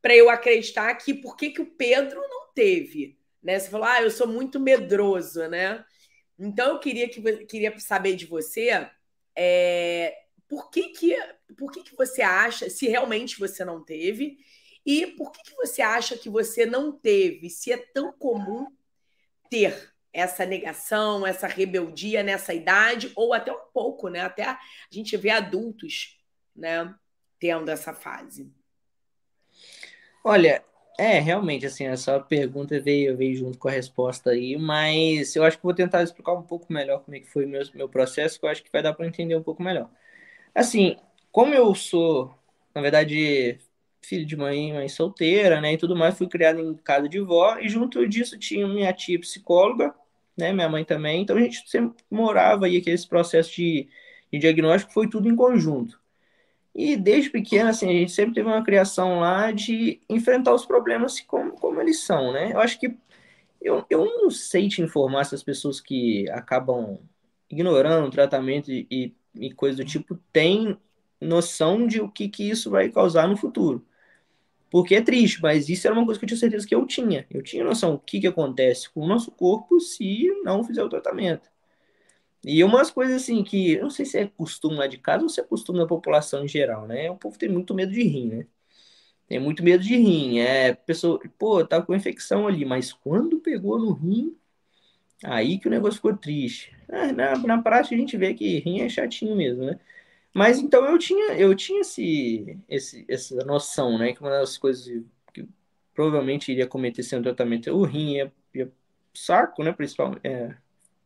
[0.00, 3.18] para eu acreditar que por que, que o Pedro não teve.
[3.42, 3.58] Né?
[3.58, 5.84] Você falou, ah, eu sou muito medroso, né?
[6.38, 8.88] Então eu queria, que, queria saber de você
[9.34, 10.14] é,
[10.48, 11.16] por, que, que,
[11.56, 14.38] por que, que você acha, se realmente você não teve,
[14.88, 18.66] E por que, que você acha que você não teve, se é tão comum
[19.50, 24.20] ter essa negação, essa rebeldia nessa idade, ou até um pouco, né?
[24.20, 24.58] Até a
[24.90, 26.18] gente vê adultos,
[26.56, 26.94] né,
[27.38, 28.50] tendo essa fase.
[30.24, 30.64] Olha,
[30.98, 35.58] é, realmente, assim, essa pergunta veio, veio junto com a resposta aí, mas eu acho
[35.58, 38.46] que vou tentar explicar um pouco melhor como é que foi meu, meu processo, que
[38.46, 39.90] eu acho que vai dar para entender um pouco melhor.
[40.54, 40.96] Assim,
[41.30, 42.34] como eu sou,
[42.74, 43.60] na verdade,
[44.02, 47.58] filho de mãe, mãe solteira, né, e tudo mais, fui criado em casa de vó,
[47.58, 49.94] e junto disso tinha minha tia psicóloga,
[50.36, 53.88] né, minha mãe também, então a gente sempre morava aí, aquele processo de,
[54.32, 56.00] de diagnóstico foi tudo em conjunto.
[56.74, 61.20] E desde pequena, assim, a gente sempre teve uma criação lá de enfrentar os problemas
[61.20, 62.52] como, como eles são, né?
[62.52, 62.96] Eu acho que
[63.60, 66.98] eu, eu não sei te informar se as pessoas que acabam
[67.50, 70.78] ignorando o tratamento e, e coisa do tipo têm
[71.20, 73.84] noção de o que, que isso vai causar no futuro.
[74.70, 77.26] Porque é triste, mas isso era uma coisa que eu tinha certeza que eu tinha.
[77.30, 80.88] Eu tinha noção do que, que acontece com o nosso corpo se não fizer o
[80.88, 81.48] tratamento.
[82.44, 85.28] E umas coisas assim que, eu não sei se é costume lá de casa ou
[85.28, 87.10] se é costume da população em geral, né?
[87.10, 88.46] O povo tem muito medo de rim, né?
[89.26, 90.40] Tem muito medo de rim.
[90.40, 94.36] É, pessoa, pô, tá com infecção ali, mas quando pegou no rim,
[95.24, 96.76] aí que o negócio ficou triste.
[96.88, 99.80] É, na, na prática a gente vê que rim é chatinho mesmo, né?
[100.38, 104.12] Mas então eu tinha, eu tinha esse, esse, essa noção, né?
[104.12, 105.02] Que uma das coisas
[105.34, 105.44] que
[105.92, 108.72] provavelmente iria cometer sem tratamento é o rim, ia,
[109.12, 109.72] saco, né?
[109.72, 110.54] Principalmente, é,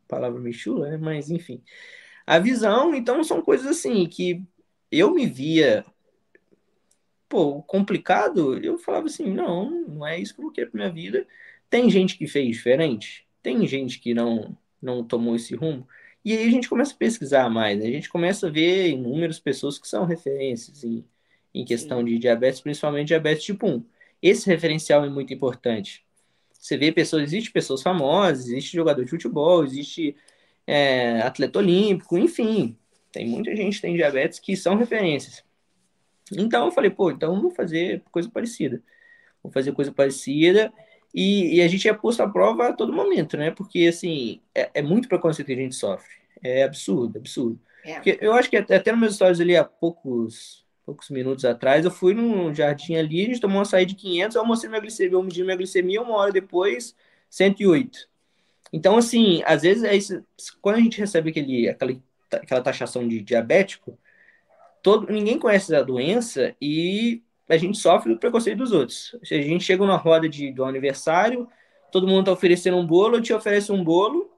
[0.06, 0.96] palavra chula, né?
[0.98, 1.62] Mas enfim.
[2.26, 4.44] A visão, então, são coisas assim que
[4.90, 5.82] eu me via
[7.26, 11.26] pô, complicado, eu falava assim, não, não é isso que eu quero pra minha vida.
[11.70, 15.88] Tem gente que fez diferente, tem gente que não não tomou esse rumo.
[16.24, 17.86] E aí a gente começa a pesquisar mais, né?
[17.86, 21.04] a gente começa a ver inúmeras pessoas que são referências em,
[21.52, 22.04] em questão Sim.
[22.04, 23.84] de diabetes, principalmente diabetes tipo 1.
[24.22, 26.04] Esse referencial é muito importante.
[26.52, 30.14] Você vê pessoas, existe pessoas famosas, existe jogador de futebol, existe
[30.64, 32.76] é, atleta olímpico, enfim,
[33.10, 35.44] tem muita gente que tem diabetes que são referências.
[36.30, 38.80] Então eu falei, pô, então vou fazer coisa parecida.
[39.42, 40.72] Vou fazer coisa parecida
[41.14, 43.50] e, e, a gente é posto à prova a todo momento, né?
[43.50, 46.10] Porque, assim, é, é muito preconceito que a gente sofre.
[46.42, 47.60] É absurdo, absurdo.
[47.84, 47.94] É.
[47.94, 51.84] Porque eu acho que até, até nos meus stories ali há poucos, poucos minutos atrás,
[51.84, 54.80] eu fui num jardim ali, a gente tomou uma saída de 500, eu mostrei minha
[54.80, 56.94] glicemia, eu medi minha glicemia, uma hora depois,
[57.28, 58.08] 108.
[58.72, 60.24] Então, assim, às vezes é isso,
[60.60, 61.92] quando a gente recebe aquele, aquela,
[62.32, 63.98] aquela taxação de diabético,
[64.82, 67.22] todo, ninguém conhece a doença e
[67.52, 69.14] a gente sofre do preconceito dos outros.
[69.22, 71.46] Se a gente chega numa roda de, do aniversário,
[71.90, 74.30] todo mundo tá oferecendo um bolo, eu te ofereço um bolo,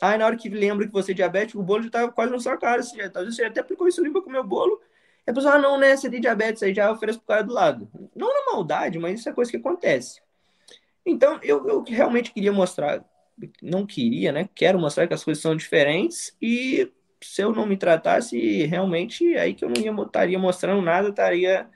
[0.00, 2.40] aí na hora que lembra que você é diabético, o bolo já tá quase na
[2.40, 4.80] sua cara, você, já, vezes você até aplicou insulina para comer o bolo,
[5.24, 7.52] e a pessoa, ah, não, né, você tem diabetes, aí já oferece pro cara do
[7.52, 7.88] lado.
[8.12, 10.20] Não na maldade, mas isso é coisa que acontece.
[11.06, 13.04] Então, eu, eu realmente queria mostrar,
[13.62, 16.90] não queria, né, quero mostrar que as coisas são diferentes, e
[17.20, 21.70] se eu não me tratasse, realmente, aí que eu não ia, estaria mostrando nada, estaria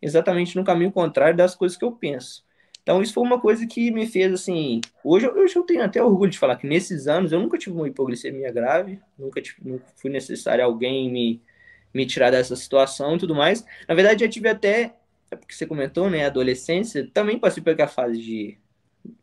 [0.00, 2.46] exatamente no caminho contrário das coisas que eu penso.
[2.82, 4.80] Então, isso foi uma coisa que me fez, assim...
[5.04, 7.86] Hoje, hoje eu tenho até orgulho de falar que nesses anos eu nunca tive uma
[7.86, 11.42] hipoglicemia grave, nunca, tive, nunca fui necessário alguém me,
[11.92, 13.62] me tirar dessa situação e tudo mais.
[13.86, 14.94] Na verdade, já tive até,
[15.30, 18.58] é porque você comentou, né, adolescência, também passei por aquela fase de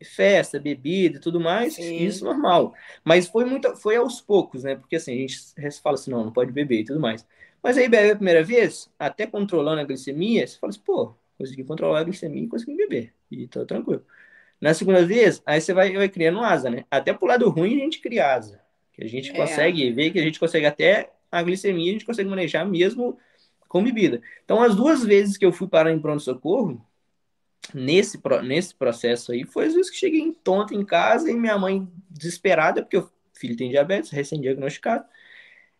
[0.04, 2.04] festa, bebida e tudo mais, Sim.
[2.04, 2.72] isso normal.
[3.04, 4.76] Mas foi muito, foi aos poucos, né?
[4.76, 7.26] Porque assim, a gente fala assim, não, não pode beber e tudo mais.
[7.66, 11.64] Mas aí bebe a primeira vez, até controlando a glicemia, você fala assim, pô, consegui
[11.64, 13.12] controlar a glicemia e consegui beber.
[13.28, 14.04] E tá tranquilo.
[14.60, 16.84] Na segunda vez, aí você vai, vai criando asa, né?
[16.88, 18.60] Até pro lado ruim a gente cria asa.
[18.92, 19.34] Que a gente é.
[19.34, 23.18] consegue ver que a gente consegue até a glicemia, a gente consegue manejar mesmo
[23.66, 24.22] com bebida.
[24.44, 26.80] Então, as duas vezes que eu fui parar em pronto-socorro,
[27.74, 31.84] nesse, nesse processo aí, foi as vezes que cheguei tonto em casa e minha mãe
[32.08, 35.04] desesperada, porque o filho tem diabetes, recém-diagnosticado,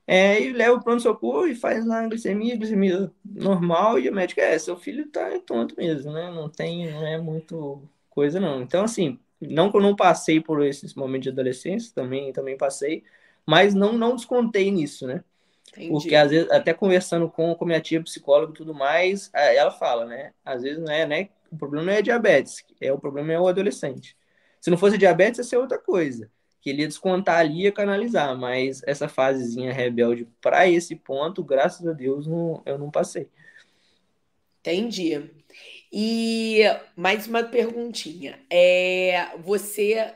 [0.07, 4.40] é, e leva o pronto-socorro e faz lá a glicemia, glicemia normal, e o médico,
[4.40, 6.30] é, seu filho tá tonto mesmo, né?
[6.30, 8.62] Não tem, não é muito coisa, não.
[8.62, 13.02] Então, assim, não que eu não passei por esses momentos de adolescência, também, também passei,
[13.44, 15.24] mas não, não descontei nisso, né?
[15.72, 15.90] Entendi.
[15.90, 20.07] Porque às vezes, até conversando com, com minha tia psicóloga e tudo mais, ela fala,
[20.07, 20.32] né?
[20.44, 21.30] Às vezes não é, né?
[21.50, 24.16] O problema não é diabetes, é o problema é o adolescente.
[24.61, 26.30] Se não fosse diabetes, ia ser outra coisa
[26.67, 31.87] que ele ia descontar ali e canalizar, mas essa fasezinha rebelde para esse ponto, graças
[31.87, 33.31] a Deus, não, eu não passei.
[34.59, 35.31] Entendi.
[35.93, 36.62] E
[36.97, 38.45] mais uma perguntinha.
[38.51, 40.12] É, você,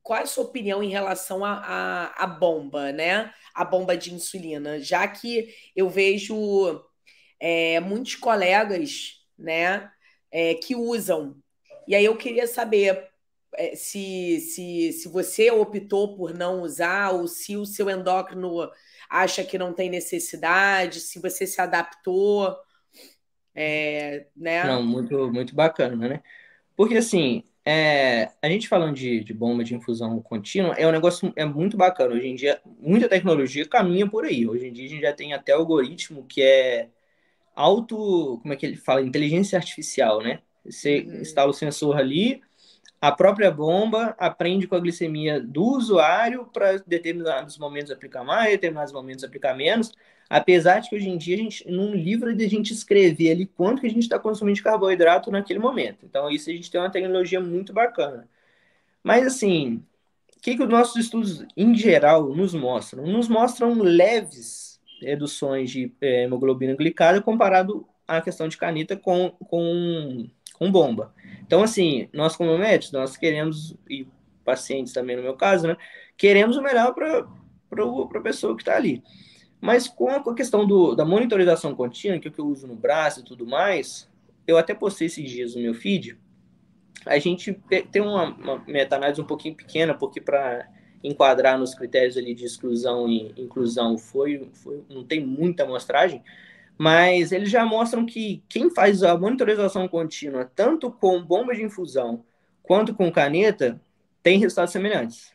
[0.00, 3.34] qual é a sua opinião em relação à bomba, né?
[3.52, 6.84] A bomba de insulina, já que eu vejo
[7.40, 9.90] é, muitos colegas, né,
[10.30, 11.34] é, que usam.
[11.88, 13.09] E aí eu queria saber
[13.74, 18.70] se, se, se você optou por não usar ou se o seu endócrino
[19.08, 22.56] acha que não tem necessidade, se você se adaptou.
[23.54, 24.64] É, né?
[24.64, 26.22] Não, muito, muito bacana, né?
[26.76, 31.32] Porque assim, é, a gente falando de, de, bomba de infusão contínua, é um negócio
[31.36, 32.14] é muito bacana.
[32.14, 34.46] Hoje em dia, muita tecnologia caminha por aí.
[34.46, 36.88] Hoje em dia, a gente já tem até algoritmo que é
[37.54, 38.38] auto.
[38.40, 39.02] Como é que ele fala?
[39.02, 40.40] Inteligência artificial, né?
[40.64, 41.20] Você uhum.
[41.20, 42.40] instala o sensor ali,
[43.00, 48.92] a própria bomba aprende com a glicemia do usuário para determinados momentos aplicar mais, determinados
[48.92, 49.92] momentos aplicar menos.
[50.28, 53.46] Apesar de que hoje em dia a gente não livra de a gente escrever ali
[53.46, 56.04] quanto que a gente está consumindo de carboidrato naquele momento.
[56.04, 58.28] Então, isso a gente tem uma tecnologia muito bacana.
[59.02, 59.82] Mas assim,
[60.36, 63.04] o que, que os nossos estudos em geral nos mostram?
[63.06, 70.28] Nos mostram leves reduções de é, hemoglobina glicada comparado à questão de caneta com, com,
[70.60, 71.14] com bomba.
[71.46, 74.06] Então, assim, nós como médicos, nós queremos, e
[74.44, 75.76] pacientes também no meu caso, né,
[76.18, 77.26] queremos o melhor para
[78.14, 79.02] a pessoa que está ali.
[79.58, 82.76] Mas com a questão do, da monitorização contínua, que é o que eu uso no
[82.76, 84.08] braço e tudo mais,
[84.46, 86.18] eu até postei esses dias no meu feed,
[87.06, 87.58] a gente
[87.90, 90.68] tem uma, uma meta-análise um pouquinho pequena, porque para
[91.02, 96.22] enquadrar nos critérios ali de exclusão e inclusão foi, foi não tem muita amostragem,
[96.80, 102.24] mas eles já mostram que quem faz a monitorização contínua, tanto com bomba de infusão
[102.62, 103.78] quanto com caneta,
[104.22, 105.30] tem resultados semelhantes.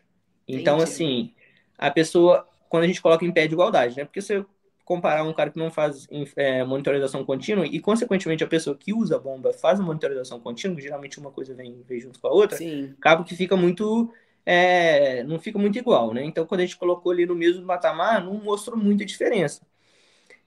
[0.47, 0.91] Então, Entendi.
[0.91, 1.33] assim,
[1.77, 4.05] a pessoa, quando a gente coloca em pé de igualdade, né?
[4.05, 4.45] Porque se eu
[4.83, 9.17] comparar um cara que não faz é, monitorização contínua e, consequentemente, a pessoa que usa
[9.17, 12.57] a bomba faz a monitorização contínua, geralmente uma coisa vem, vem junto com a outra,
[12.57, 12.95] Sim.
[12.97, 14.11] acaba que fica muito.
[14.43, 16.25] É, não fica muito igual, né?
[16.25, 19.61] Então, quando a gente colocou ali no mesmo patamar, não mostrou muita diferença.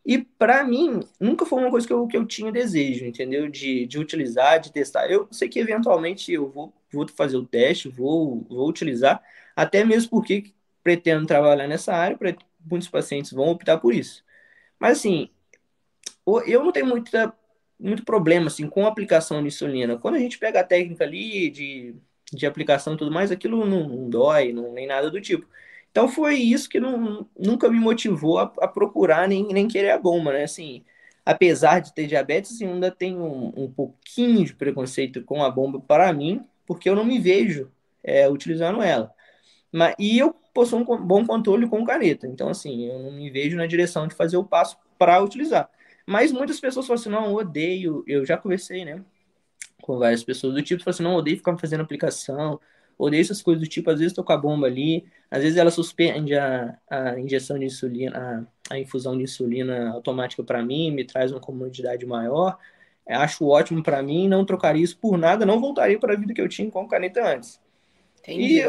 [0.04, 3.48] E para mim, nunca foi uma coisa que eu, que eu tinha desejo, entendeu?
[3.48, 5.10] De, de utilizar, de testar.
[5.10, 9.22] Eu sei que eventualmente eu vou, vou fazer o teste, vou, vou utilizar,
[9.54, 12.18] até mesmo porque pretendo trabalhar nessa área,
[12.64, 14.24] muitos pacientes vão optar por isso.
[14.78, 15.28] Mas assim,
[16.46, 17.32] eu não tenho muita,
[17.78, 19.98] muito problema assim, com a aplicação de insulina.
[19.98, 21.94] Quando a gente pega a técnica ali de,
[22.32, 25.46] de aplicação e tudo mais, aquilo não, não dói, não, nem nada do tipo.
[25.90, 29.98] Então foi isso que não, nunca me motivou a, a, procurar nem, nem querer a
[29.98, 30.44] bomba, né?
[30.44, 30.84] Assim,
[31.24, 35.80] apesar de ter diabetes, assim, ainda tenho um, um pouquinho de preconceito com a bomba
[35.80, 37.70] para mim, porque eu não me vejo
[38.02, 39.12] é, utilizando ela.
[39.72, 43.56] Mas, e eu possuo um bom controle com caneta, então assim, eu não me vejo
[43.56, 45.70] na direção de fazer o passo para utilizar.
[46.06, 49.04] Mas muitas pessoas falam assim, não, odeio, eu já conversei, né,
[49.82, 52.60] com várias pessoas do tipo, falam assim, não, odeio ficar fazendo aplicação,
[52.98, 55.70] odeio essas coisas do tipo, às vezes tô com a bomba ali, às vezes ela
[55.70, 61.04] suspende a, a injeção de insulina, a, a infusão de insulina automática para mim, me
[61.04, 62.58] traz uma comodidade maior,
[63.06, 66.40] acho ótimo para mim, não trocaria isso por nada, não voltaria para a vida que
[66.40, 67.60] eu tinha com caneta antes.
[68.20, 68.60] Entendi.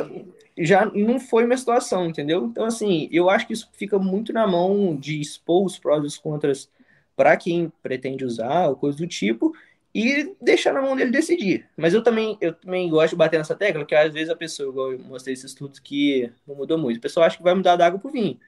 [0.56, 2.46] E já não foi minha situação, entendeu?
[2.46, 6.08] Então, assim, eu acho que isso fica muito na mão de expor os prós e
[6.08, 6.70] os contras
[7.16, 9.54] para quem pretende usar, ou coisa do tipo,
[9.94, 11.68] e deixar na mão dele decidir.
[11.76, 14.70] Mas eu também, eu também gosto de bater nessa tecla, que às vezes a pessoa,
[14.70, 17.76] igual eu mostrei esses estudos que não mudou muito, a pessoa acha que vai mudar
[17.76, 18.40] da água pro vinho.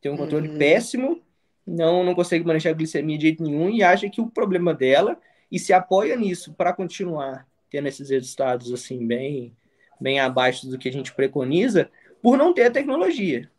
[0.00, 0.58] Tem um controle uhum.
[0.58, 1.22] péssimo,
[1.66, 5.18] não, não consegue manejar a glicemia de jeito nenhum e acha que o problema dela
[5.50, 9.54] e se apoia nisso para continuar tendo esses resultados assim bem
[10.00, 11.90] bem abaixo do que a gente preconiza
[12.22, 13.50] por não ter a tecnologia.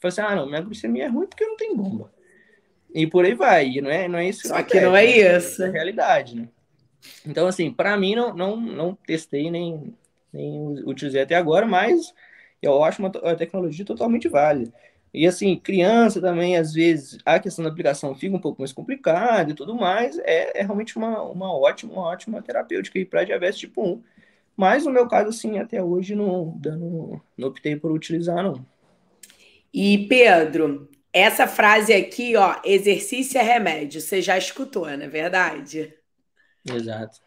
[0.00, 2.12] Fala assim, ah, não, minha glicemia é ruim porque não tem bomba.
[2.94, 4.48] E por aí vai, não é, não é isso.
[4.48, 5.62] Só que, não é isso.
[5.62, 6.48] É a realidade, né?
[7.26, 9.94] Então, assim, para mim, não, não, não testei nem,
[10.32, 12.12] nem utilizei até agora, mas
[12.60, 14.72] eu acho uma, uma tecnologia totalmente válida.
[15.12, 19.50] E, assim, criança também, às vezes, a questão da aplicação fica um pouco mais complicada
[19.52, 23.80] e tudo mais, é, é realmente uma, uma ótima, uma ótima terapêutica para diabetes tipo
[23.82, 24.02] 1.
[24.56, 28.64] Mas, no meu caso, assim, até hoje, não, não, não optei por utilizar, não.
[29.72, 35.94] E, Pedro, essa frase aqui, ó, exercício é remédio, você já escutou, não é verdade?
[36.64, 37.20] Exato.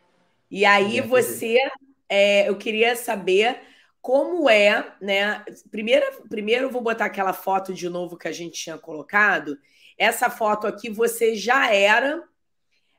[0.49, 1.57] E aí você,
[2.09, 3.59] é, eu queria saber
[4.01, 5.43] como é, né?
[5.69, 9.57] Primeiro, primeiro vou botar aquela foto de novo que a gente tinha colocado.
[9.97, 12.23] Essa foto aqui você já era,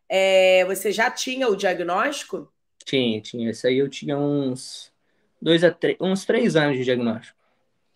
[0.08, 2.52] é, você já tinha o diagnóstico?
[2.84, 3.50] Tinha, tinha.
[3.50, 4.92] Essa aí eu tinha uns
[5.40, 7.38] dois a três, uns três anos de diagnóstico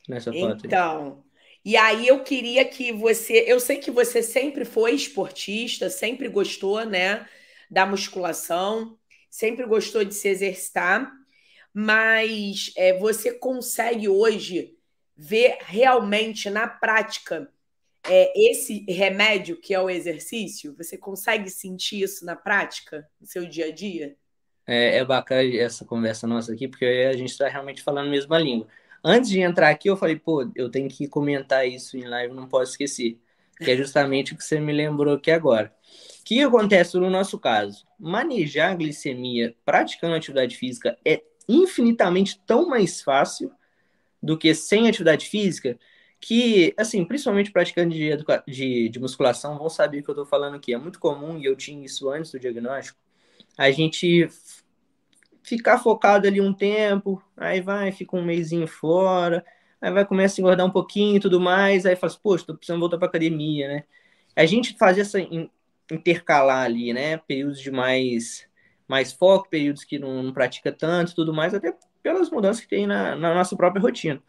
[0.09, 0.67] nessa foto.
[0.67, 1.23] Então,
[1.65, 6.85] e aí eu queria que você, eu sei que você sempre foi esportista, sempre gostou,
[6.85, 7.27] né?
[7.73, 8.99] Da musculação,
[9.31, 11.11] sempre gostou de se exercitar,
[11.73, 14.77] mas é, você consegue hoje
[15.17, 17.51] ver realmente na prática
[18.07, 20.75] é, esse remédio que é o exercício?
[20.77, 24.17] Você consegue sentir isso na prática, no seu dia a dia?
[24.67, 28.39] É, é bacana essa conversa nossa aqui, porque a gente está realmente falando a mesma
[28.39, 28.69] língua.
[29.03, 32.47] Antes de entrar aqui, eu falei, pô, eu tenho que comentar isso em live, não
[32.47, 33.19] posso esquecer.
[33.65, 35.73] Que é justamente o que você me lembrou aqui agora.
[36.21, 37.87] O que acontece no nosso caso?
[37.99, 43.53] Manejar a glicemia praticando atividade física é infinitamente tão mais fácil
[44.23, 45.79] do que sem atividade física,
[46.21, 48.11] que, assim, principalmente praticantes de,
[48.47, 50.73] de, de musculação vão saber o que eu estou falando aqui.
[50.73, 52.97] É muito comum, e eu tinha isso antes do diagnóstico,
[53.59, 54.29] a gente
[55.43, 59.45] ficar focado ali um tempo, aí vai, fica um mêsinho fora,
[59.83, 62.55] aí vai começar a engordar um pouquinho e tudo mais, aí fala assim, poxa, tô
[62.55, 63.85] precisando voltar para academia, né?
[64.37, 65.19] A gente fazer essa
[65.91, 67.19] intercalar ali, né?
[67.19, 68.47] Períodos de mais,
[68.87, 72.87] mais foco, períodos que não, não pratica tanto tudo mais, até pelas mudanças que tem
[72.87, 74.23] na, na nossa própria rotina.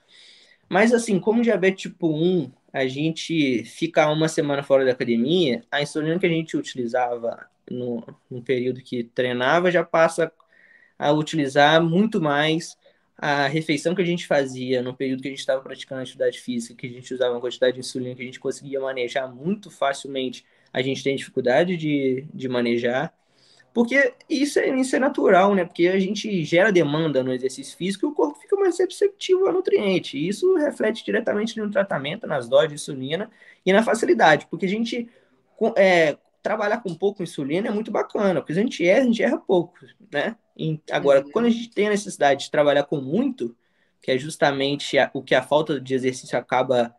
[0.68, 5.82] Mas assim, como diabetes tipo 1, a gente fica uma semana fora da academia, a
[5.82, 10.32] insulina que a gente utilizava no, no período que treinava já passa
[10.98, 12.78] a utilizar muito mais
[13.18, 16.76] a refeição que a gente fazia no período que a gente estava praticando atividade física,
[16.76, 20.46] que a gente usava uma quantidade de insulina que a gente conseguia manejar muito facilmente,
[20.72, 23.14] a gente tem dificuldade de, de manejar.
[23.74, 25.66] Porque isso é, isso é natural, né?
[25.66, 29.54] Porque a gente gera demanda no exercício físico e o corpo fica mais receptivo ao
[29.54, 30.18] nutriente.
[30.18, 33.32] E isso reflete diretamente no tratamento, nas doses de insulina
[33.66, 34.46] e na facilidade.
[34.48, 35.10] Porque a gente
[35.76, 39.38] é, trabalhar com pouco insulina é muito bacana, porque a gente erra, a gente erra
[39.38, 39.74] pouco,
[40.12, 40.36] né?
[40.92, 41.32] Agora, uhum.
[41.32, 43.56] quando a gente tem a necessidade de trabalhar com muito,
[44.02, 46.96] que é justamente a, o que a falta de exercício acaba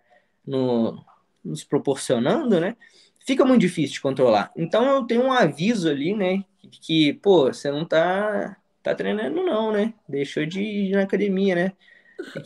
[0.46, 1.05] no,
[1.44, 2.76] nos proporcionando, né?
[3.26, 4.50] Fica muito difícil de controlar.
[4.57, 6.44] Então eu tenho um aviso ali, né?
[6.82, 9.94] Que, pô, você não tá, tá treinando, não, né?
[10.09, 11.72] Deixou de ir na academia, né?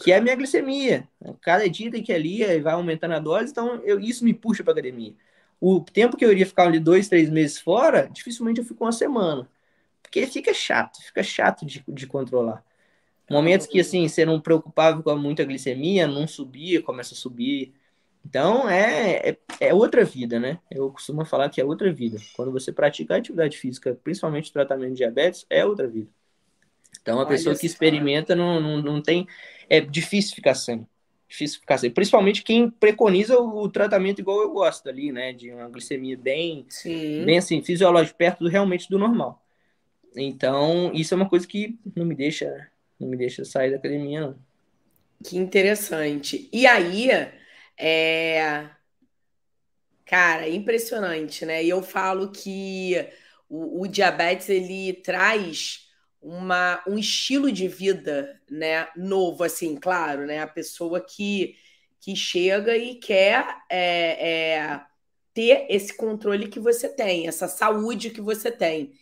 [0.03, 1.09] Que é a minha glicemia.
[1.41, 4.63] Cada dia tem que ir ali, vai aumentando a dose, então eu, isso me puxa
[4.63, 5.15] para academia
[5.61, 8.93] o tempo que eu iria ficar ali dois, três meses fora, dificilmente eu fico uma
[8.93, 9.49] semana.
[10.09, 12.65] Porque fica chato, fica chato de, de controlar.
[13.31, 17.75] Momentos que, assim, você não preocupava com muita glicemia, não subia, começa a subir.
[18.25, 20.59] Então, é, é, é, outra vida, né?
[20.71, 22.19] Eu costumo falar que é outra vida.
[22.35, 26.09] Quando você pratica atividade física, principalmente tratamento de diabetes, é outra vida.
[27.03, 29.27] Então, a Olha pessoa que experimenta não, não, não tem...
[29.69, 30.87] É difícil ficar sem
[31.29, 31.91] difícil ficar sem.
[31.91, 35.35] Principalmente quem preconiza o tratamento igual eu gosto ali, né?
[35.35, 37.25] De uma glicemia bem, Sim.
[37.27, 39.45] bem assim, fisiológica, perto do, realmente do normal.
[40.17, 44.21] Então, isso é uma coisa que não me deixa, não me deixa sair da academia,
[44.21, 44.39] não.
[45.25, 46.49] Que interessante.
[46.53, 47.09] E aí,
[47.77, 48.71] é...
[50.05, 51.63] Cara, impressionante, né?
[51.63, 52.95] E eu falo que
[53.49, 55.89] o, o diabetes, ele traz
[56.21, 60.41] uma, um estilo de vida né, novo, assim, claro, né?
[60.41, 61.57] A pessoa que,
[62.01, 64.81] que chega e quer é, é,
[65.35, 68.93] ter esse controle que você tem, essa saúde que você tem.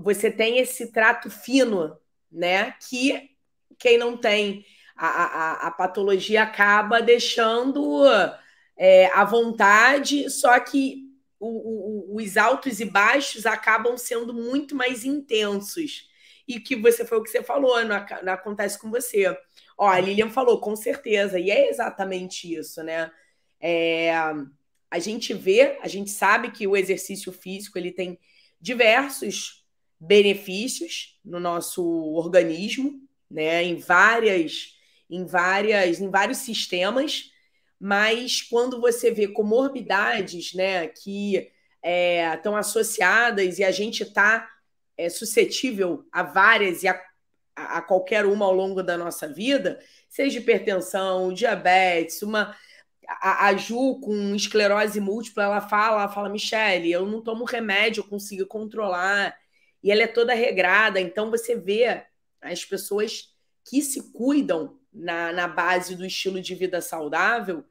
[0.00, 1.96] Você tem esse trato fino,
[2.30, 2.74] né?
[2.88, 3.30] Que
[3.78, 4.64] quem não tem
[4.96, 8.04] a, a, a patologia acaba deixando
[8.76, 11.10] é, à vontade, só que
[11.40, 16.08] o, o, os altos e baixos acabam sendo muito mais intensos
[16.46, 19.36] e que você foi o que você falou, não, não acontece com você.
[19.76, 23.10] Ó, a Lilian falou, com certeza, e é exatamente isso, né?
[23.60, 24.12] É,
[24.90, 28.18] a gente vê, a gente sabe que o exercício físico ele tem
[28.60, 29.61] diversos
[30.02, 31.84] benefícios no nosso
[32.14, 33.00] organismo,
[33.30, 33.62] né?
[33.62, 34.74] Em várias,
[35.08, 37.30] em várias, em vários sistemas,
[37.78, 41.50] mas quando você vê comorbidades, né, que
[42.34, 44.48] estão é, associadas e a gente está
[44.96, 47.00] é suscetível a várias e a,
[47.56, 52.54] a qualquer uma ao longo da nossa vida, seja hipertensão, diabetes, uma
[53.08, 58.00] a, a, Ju com esclerose múltipla, ela fala, ela fala, Michele, eu não tomo remédio,
[58.00, 59.36] eu consigo controlar.
[59.82, 62.04] E ela é toda regrada, então você vê
[62.40, 67.64] as pessoas que se cuidam na, na base do estilo de vida saudável,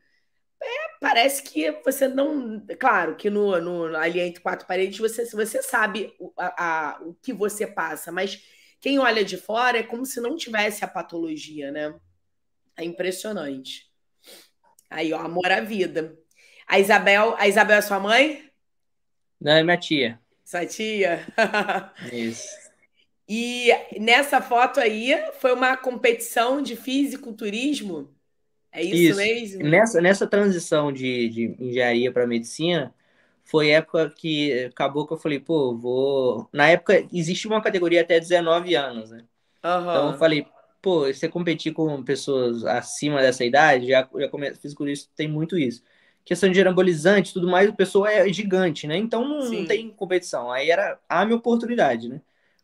[0.61, 2.63] é, parece que você não.
[2.79, 7.15] Claro que no, no, ali entre quatro paredes você, você sabe o, a, a, o
[7.15, 8.43] que você passa, mas
[8.79, 11.99] quem olha de fora é como se não tivesse a patologia, né?
[12.77, 13.91] É impressionante.
[14.89, 16.17] Aí, ó, amor à vida.
[16.67, 18.49] A Isabel, a Isabel é sua mãe?
[19.39, 20.20] Não, é minha tia.
[20.51, 21.25] Sua tia?
[22.11, 22.45] Isso.
[23.25, 28.09] E nessa foto aí foi uma competição de fisiculturismo?
[28.69, 29.15] É isso, isso.
[29.17, 29.63] mesmo?
[29.63, 32.93] Nessa, nessa transição de, de engenharia para medicina,
[33.45, 36.49] foi época que acabou que eu falei, pô, vou.
[36.51, 39.23] Na época existia uma categoria até 19 anos, né?
[39.63, 39.79] Uhum.
[39.79, 40.45] Então eu falei,
[40.81, 44.53] pô, você competir com pessoas acima dessa idade, já, já come...
[44.55, 45.81] fisiculista tem muito isso.
[46.23, 48.97] Questão de anabolizante tudo mais, a pessoa é gigante, né?
[48.97, 50.51] Então não, não, tem competição.
[50.51, 52.21] Aí era a minha oportunidade, né?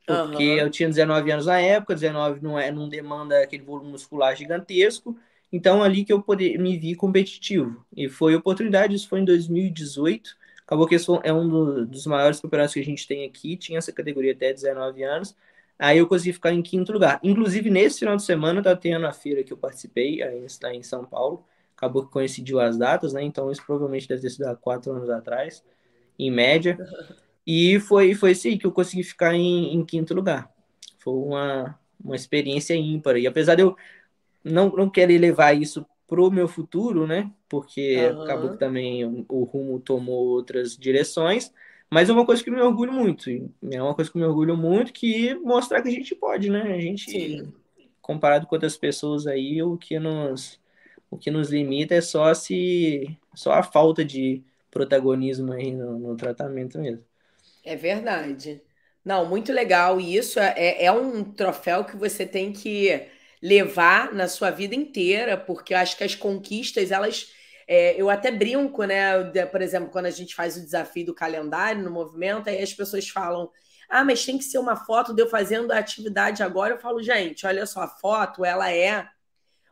[0.07, 0.59] porque uhum.
[0.59, 5.17] eu tinha 19 anos na época, 19 não, é, não demanda aquele volume muscular gigantesco,
[5.51, 7.85] então ali que eu poder, me vi competitivo.
[7.95, 10.29] E foi oportunidade, isso foi em 2018,
[10.65, 13.77] acabou que esse é um do, dos maiores campeonatos que a gente tem aqui, tinha
[13.77, 15.35] essa categoria até 19 anos,
[15.77, 17.19] aí eu consegui ficar em quinto lugar.
[17.21, 20.83] Inclusive, nesse final de semana, tá tendo a feira que eu participei, aí está em
[20.83, 21.45] São Paulo,
[21.77, 25.09] acabou que coincidiu as datas, né, então isso provavelmente deve ter sido há quatro anos
[25.09, 25.63] atrás,
[26.17, 26.77] em média,
[27.47, 30.51] e foi, foi assim que eu consegui ficar em, em quinto lugar.
[30.99, 33.15] Foi uma, uma experiência ímpar.
[33.15, 33.77] E apesar de eu
[34.43, 37.31] não, não querer levar isso pro meu futuro, né?
[37.47, 38.21] Porque uhum.
[38.23, 41.53] acabou que também o, o, rumo tomou outras direções.
[41.89, 43.29] Mas é uma coisa que me orgulho muito.
[43.71, 46.73] É uma coisa que me orgulho muito que mostrar que a gente pode, né?
[46.73, 47.53] A gente, Sim.
[48.01, 50.59] comparado com outras pessoas aí, o que nos,
[51.09, 56.17] o que nos limita é só se só a falta de protagonismo aí no, no
[56.17, 57.03] tratamento mesmo.
[57.63, 58.61] É verdade.
[59.03, 59.99] Não, muito legal.
[60.01, 63.07] E isso é, é, é um troféu que você tem que
[63.41, 67.31] levar na sua vida inteira, porque eu acho que as conquistas, elas.
[67.67, 69.23] É, eu até brinco, né?
[69.51, 73.07] Por exemplo, quando a gente faz o desafio do calendário no movimento, aí as pessoas
[73.09, 73.49] falam:
[73.89, 76.73] ah, mas tem que ser uma foto de eu fazendo a atividade agora.
[76.73, 79.07] Eu falo, gente, olha só, a foto, ela é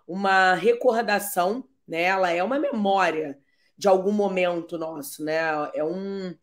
[0.08, 2.03] uma recordação, né?
[2.03, 3.38] Ela é uma memória
[3.78, 5.39] de algum momento nosso, né?
[5.74, 6.36] É um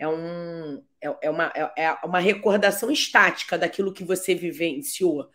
[0.00, 5.28] é, um, é, é, uma, é, é uma recordação estática daquilo que você vivenciou.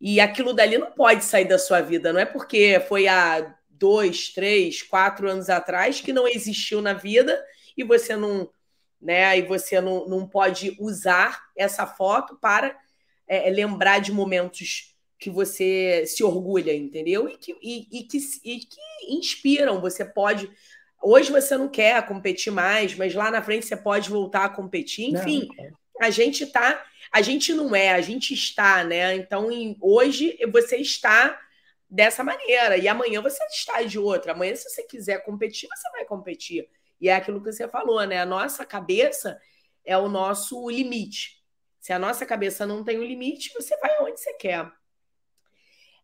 [0.00, 4.30] E aquilo dali não pode sair da sua vida, não é porque foi há dois,
[4.30, 7.40] três, quatro anos atrás que não existiu na vida
[7.76, 8.50] e você não,
[9.00, 9.38] né?
[9.38, 12.76] E você não, não pode usar essa foto para
[13.28, 17.28] é, lembrar de momentos que você se orgulha, entendeu?
[17.28, 19.80] E que, e, e, que, e que inspiram.
[19.80, 20.50] Você pode
[21.02, 25.14] Hoje você não quer competir mais, mas lá na frente você pode voltar a competir.
[25.14, 29.14] Enfim, não, a gente tá, a gente não é, a gente está, né?
[29.14, 31.40] Então, em, hoje você está
[31.88, 34.32] dessa maneira e amanhã você está de outra.
[34.32, 36.68] Amanhã, se você quiser competir, você vai competir.
[37.00, 38.20] E é aquilo que você falou, né?
[38.20, 39.40] A nossa cabeça
[39.84, 41.38] é o nosso limite.
[41.80, 44.68] Se a nossa cabeça não tem o um limite, você vai aonde você quer.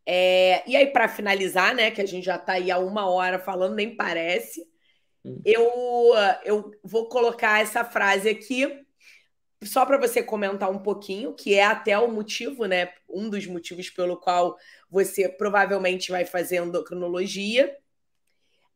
[0.06, 3.38] É, e aí, para finalizar, né, que a gente já está aí há uma hora
[3.38, 4.66] falando, nem parece,
[5.44, 6.12] eu,
[6.44, 8.84] eu vou colocar essa frase aqui
[9.64, 12.92] só para você comentar um pouquinho, que é até o motivo, né?
[13.08, 14.56] Um dos motivos pelo qual
[14.90, 17.74] você provavelmente vai fazer endocrinologia.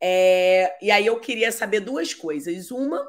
[0.01, 2.70] É, e aí eu queria saber duas coisas.
[2.70, 3.07] Uma,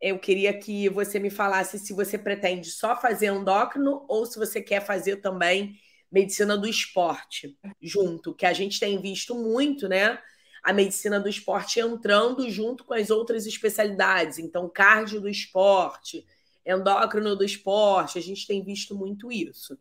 [0.00, 4.60] eu queria que você me falasse se você pretende só fazer endócrino ou se você
[4.60, 5.74] quer fazer também
[6.14, 10.18] medicina do esporte junto, que a gente tem visto muito, né?
[10.62, 14.38] a medicina do esporte entrando junto com as outras especialidades.
[14.38, 16.26] Então, cardio do esporte,
[16.64, 19.78] endócrino do esporte, a gente tem visto muito isso.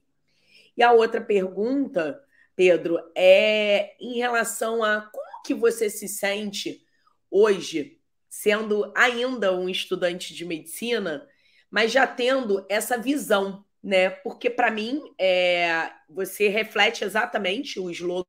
[0.75, 2.21] E a outra pergunta,
[2.53, 6.86] Pedro, é em relação a como que você se sente
[7.31, 11.25] hoje, sendo ainda um estudante de medicina,
[11.71, 14.09] mas já tendo essa visão, né?
[14.09, 18.23] Porque para mim, é, você reflete exatamente o slogan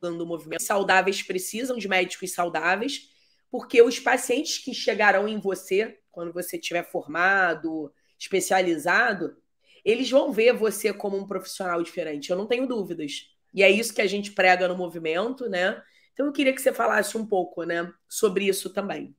[0.00, 0.62] do movimento.
[0.62, 3.08] Saudáveis precisam de médicos saudáveis,
[3.50, 9.36] porque os pacientes que chegarão em você, quando você estiver formado, especializado,
[9.84, 13.34] eles vão ver você como um profissional diferente, eu não tenho dúvidas.
[13.54, 15.82] E é isso que a gente prega no movimento, né?
[16.12, 19.16] Então eu queria que você falasse um pouco, né, sobre isso também.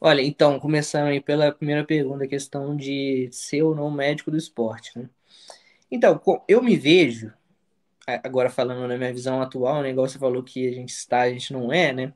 [0.00, 4.36] Olha, então, começando aí pela primeira pergunta, a questão de ser ou não médico do
[4.36, 5.08] esporte, né?
[5.90, 7.32] Então, eu me vejo
[8.24, 11.30] agora falando na minha visão atual, né, igual você falou que a gente está, a
[11.30, 12.12] gente não é, né?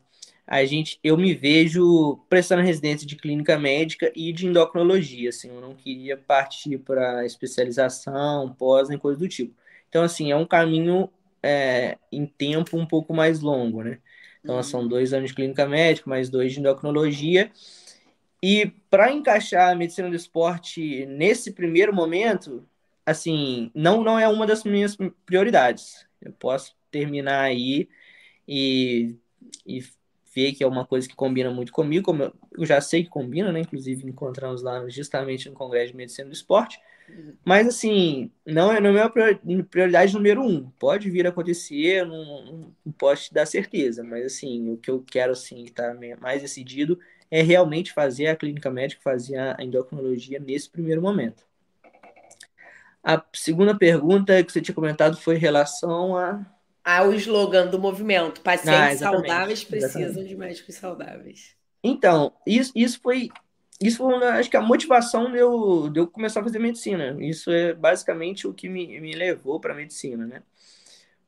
[0.46, 5.60] A gente, eu me vejo prestando residência de clínica médica e de endocrinologia, assim, eu
[5.60, 9.54] não queria partir para especialização, pós, nem coisa do tipo.
[9.88, 11.10] Então, assim, é um caminho
[11.42, 14.00] é, em tempo um pouco mais longo, né?
[14.44, 14.62] Então, uhum.
[14.62, 17.50] são dois anos de clínica médica, mais dois de endocrinologia.
[18.42, 22.62] E para encaixar a medicina do esporte nesse primeiro momento,
[23.06, 26.06] assim, não, não é uma das minhas prioridades.
[26.20, 27.88] Eu posso terminar aí
[28.46, 29.16] e,
[29.66, 29.82] e
[30.34, 32.22] ver que é uma coisa que combina muito comigo, como
[32.52, 33.60] eu já sei que combina, né?
[33.60, 36.78] Inclusive encontramos lá justamente no Congresso de Medicina do Esporte.
[37.44, 40.70] Mas assim, não é, não é a prioridade número um.
[40.78, 45.04] Pode vir a acontecer, não, não posso te dar certeza, mas assim, o que eu
[45.06, 46.98] quero assim, estar tá mais decidido
[47.30, 51.44] é realmente fazer a clínica médica, fazer a endocrinologia nesse primeiro momento.
[53.02, 56.40] A segunda pergunta que você tinha comentado foi em relação a.
[56.82, 60.28] Ao slogan do movimento: pacientes ah, saudáveis precisam exatamente.
[60.28, 61.54] de médicos saudáveis.
[61.82, 63.28] Então, isso, isso foi.
[63.84, 67.16] Isso foi, acho que a motivação de eu, de eu começar a fazer medicina.
[67.20, 70.42] Isso é basicamente o que me, me levou para medicina, né?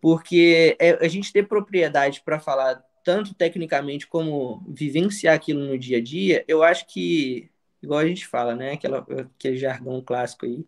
[0.01, 5.99] Porque é, a gente ter propriedade para falar tanto tecnicamente como vivenciar aquilo no dia
[5.99, 7.51] a dia, eu acho que,
[7.83, 8.73] igual a gente fala, né?
[8.73, 10.67] Aquela, aquele jargão clássico aí,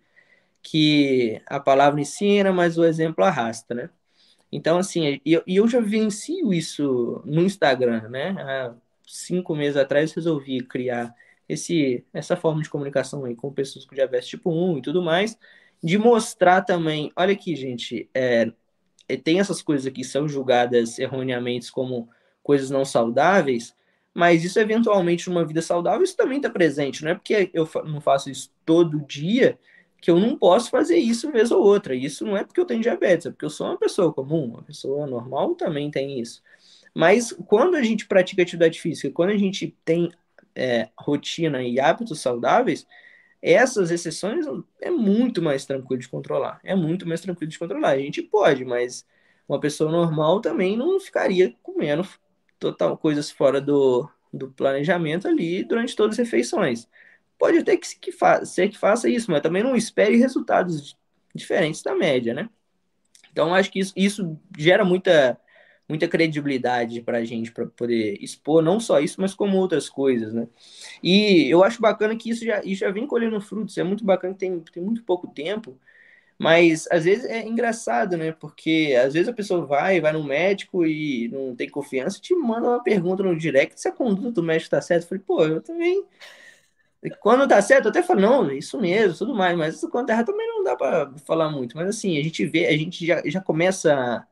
[0.62, 3.90] que a palavra ensina, mas o exemplo arrasta, né?
[4.52, 8.36] Então, assim, e eu, eu já vivencio isso no Instagram, né?
[8.38, 8.74] Há
[9.06, 11.14] cinco meses atrás resolvi criar
[11.48, 15.38] esse, essa forma de comunicação aí com pessoas com diabetes tipo 1 e tudo mais,
[15.82, 18.52] de mostrar também, olha aqui, gente, é,
[19.08, 22.08] é tem essas coisas aqui que são julgadas erroneamente como
[22.42, 23.74] coisas não saudáveis,
[24.12, 28.00] mas isso eventualmente numa vida saudável, isso também está presente, não é porque eu não
[28.00, 29.58] faço isso todo dia
[30.00, 31.94] que eu não posso fazer isso vez ou outra.
[31.94, 34.62] Isso não é porque eu tenho diabetes, é porque eu sou uma pessoa comum, uma
[34.62, 36.42] pessoa normal também tem isso.
[36.94, 40.10] Mas quando a gente pratica atividade física, quando a gente tem
[40.58, 42.86] é, rotina e hábitos saudáveis,
[43.40, 44.44] essas exceções
[44.80, 46.60] é muito mais tranquilo de controlar.
[46.64, 47.90] É muito mais tranquilo de controlar.
[47.90, 49.06] A gente pode, mas
[49.48, 52.06] uma pessoa normal também não ficaria comendo
[52.58, 56.88] total coisas fora do, do planejamento ali durante todas as refeições.
[57.38, 58.12] Pode até que, que
[58.44, 60.98] ser que faça isso, mas também não espere resultados
[61.32, 62.50] diferentes da média, né?
[63.30, 65.38] Então, acho que isso, isso gera muita,
[65.88, 70.32] muita credibilidade para a gente, para poder expor não só isso, mas como outras coisas,
[70.34, 70.46] né?
[71.02, 74.34] E eu acho bacana que isso já, isso já vem colhendo frutos, é muito bacana
[74.34, 75.78] que tem, tem muito pouco tempo,
[76.38, 78.32] mas às vezes é engraçado, né?
[78.32, 82.68] Porque às vezes a pessoa vai, vai no médico e não tem confiança, te manda
[82.68, 85.04] uma pergunta no direct se a conduta do médico está certa.
[85.04, 86.04] Eu falei, pô, eu também
[87.20, 90.46] quando dá certo, eu até falo, não, isso mesmo, tudo mais, mas quando erra também
[90.48, 91.76] não dá para falar muito.
[91.76, 94.26] Mas assim, a gente vê, a gente já, já começa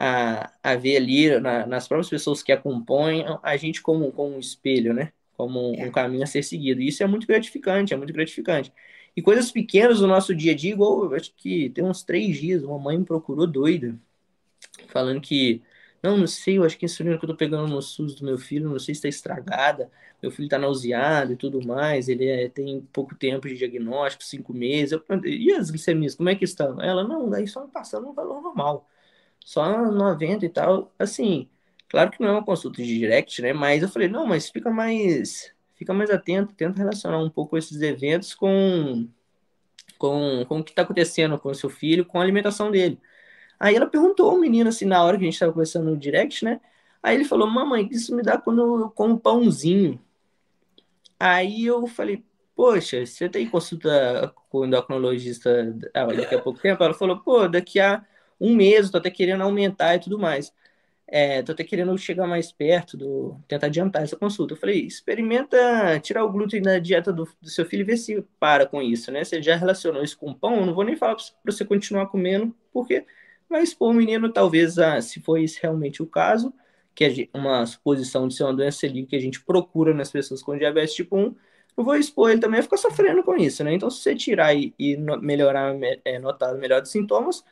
[0.00, 4.40] a, a ver ali na, nas próprias pessoas que acompanham a gente como, como um
[4.40, 5.12] espelho, né?
[5.36, 6.80] Como um, um caminho a ser seguido.
[6.80, 8.72] E isso é muito gratificante, é muito gratificante.
[9.14, 12.62] E coisas pequenas do nosso dia a dia, igual acho que tem uns três dias,
[12.62, 13.94] uma mãe me procurou doida,
[14.88, 15.62] falando que
[16.02, 18.24] não, não sei, eu acho que a insulina que eu tô pegando no SUS do
[18.24, 19.90] meu filho, não sei se está estragada.
[20.22, 22.08] Meu filho tá nauseado e tudo mais.
[22.08, 24.92] Ele é, tem pouco tempo de diagnóstico, cinco meses.
[24.92, 26.80] Eu e as glicemias, como é que estão?
[26.80, 28.88] Ela, não, daí só passando um valor normal.
[29.50, 30.94] Só 90 e tal.
[30.96, 31.48] Assim,
[31.88, 33.52] claro que não é uma consulta de direct, né?
[33.52, 37.82] Mas eu falei, não, mas fica mais, fica mais atento, tenta relacionar um pouco esses
[37.82, 39.08] eventos com,
[39.98, 43.00] com, com o que está acontecendo com o seu filho, com a alimentação dele.
[43.58, 46.44] Aí ela perguntou ao menino, assim, na hora que a gente estava conversando no direct,
[46.44, 46.60] né?
[47.02, 50.00] Aí ele falou, mamãe, isso me dá quando eu como pãozinho.
[51.18, 52.24] Aí eu falei,
[52.54, 56.84] poxa, você tem consulta com o endocrinologista daqui a pouco tempo?
[56.84, 58.06] Ela falou, pô, daqui a
[58.40, 60.52] um mês, tô até querendo aumentar e tudo mais.
[61.12, 64.54] É, tô até querendo chegar mais perto, do, tentar adiantar essa consulta.
[64.54, 68.24] Eu falei, experimenta tirar o glúten da dieta do, do seu filho e ver se
[68.38, 69.24] para com isso, né?
[69.24, 72.54] Você já relacionou isso com pão, eu não vou nem falar para você continuar comendo,
[72.72, 73.04] porque
[73.48, 76.54] vai expor o menino, talvez, se for esse realmente o caso,
[76.94, 80.42] que é uma suposição de ser uma doença celíaca que a gente procura nas pessoas
[80.42, 81.34] com diabetes tipo 1,
[81.76, 83.72] eu vou expor ele também a ficar sofrendo com isso, né?
[83.74, 85.74] Então, se você tirar e, e melhorar,
[86.04, 87.44] é, notar melhor dos sintomas,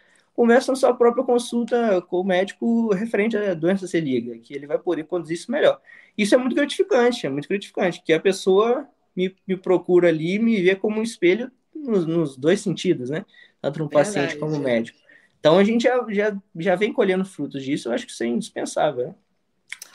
[0.46, 5.04] na sua própria consulta com o médico referente à doença celíaca, que ele vai poder
[5.04, 5.80] conduzir isso melhor.
[6.16, 10.62] Isso é muito gratificante, é muito gratificante, que a pessoa me, me procura ali me
[10.62, 13.24] vê como um espelho nos, nos dois sentidos, né?
[13.60, 14.98] Tanto no Verdade, paciente como no médico.
[15.40, 18.26] Então, a gente já, já, já vem colhendo frutos disso, eu acho que isso é
[18.26, 19.14] indispensável, né?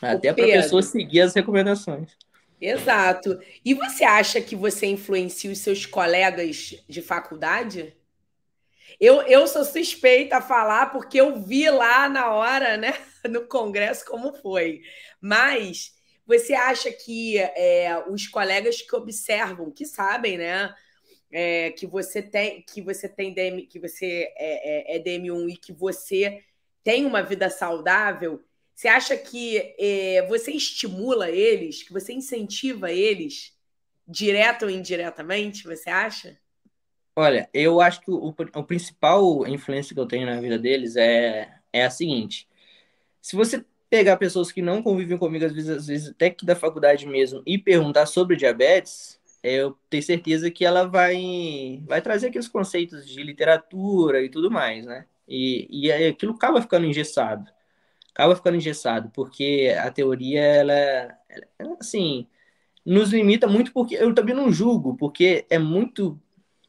[0.02, 2.12] Até para a pessoa seguir as recomendações.
[2.60, 3.39] Exato.
[3.64, 7.94] E você acha que você influencia os seus colegas de faculdade?
[9.00, 12.94] Eu, eu sou suspeita a falar porque eu vi lá na hora, né,
[13.30, 14.82] no congresso, como foi.
[15.20, 15.94] Mas
[16.26, 20.74] você acha que é, os colegas que observam, que sabem, né,
[21.32, 25.58] é, que você tem, que você tem DM, que você é, é, é DM1 e
[25.58, 26.44] que você
[26.84, 28.44] tem uma vida saudável,
[28.76, 33.54] você acha que é, você estimula eles, que você incentiva eles,
[34.08, 35.64] direto ou indiretamente?
[35.64, 36.38] Você acha?
[37.16, 41.53] Olha, eu acho que o, o principal influência que eu tenho na vida deles é,
[41.72, 42.47] é a seguinte:
[43.22, 46.55] se você pegar pessoas que não convivem comigo, às vezes, às vezes até que da
[46.55, 52.47] faculdade mesmo, e perguntar sobre diabetes, eu tenho certeza que ela vai, vai trazer aqueles
[52.47, 55.05] conceitos de literatura e tudo mais, né?
[55.28, 57.49] E, e aquilo acaba ficando engessado
[58.14, 60.74] acaba ficando engessado, porque a teoria, ela,
[61.59, 62.28] ela, assim,
[62.86, 66.20] nos limita muito, porque eu também não julgo, porque é muito,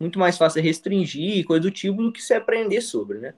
[0.05, 3.35] muito mais fácil restringir coisa do tipo do que se aprender sobre, né?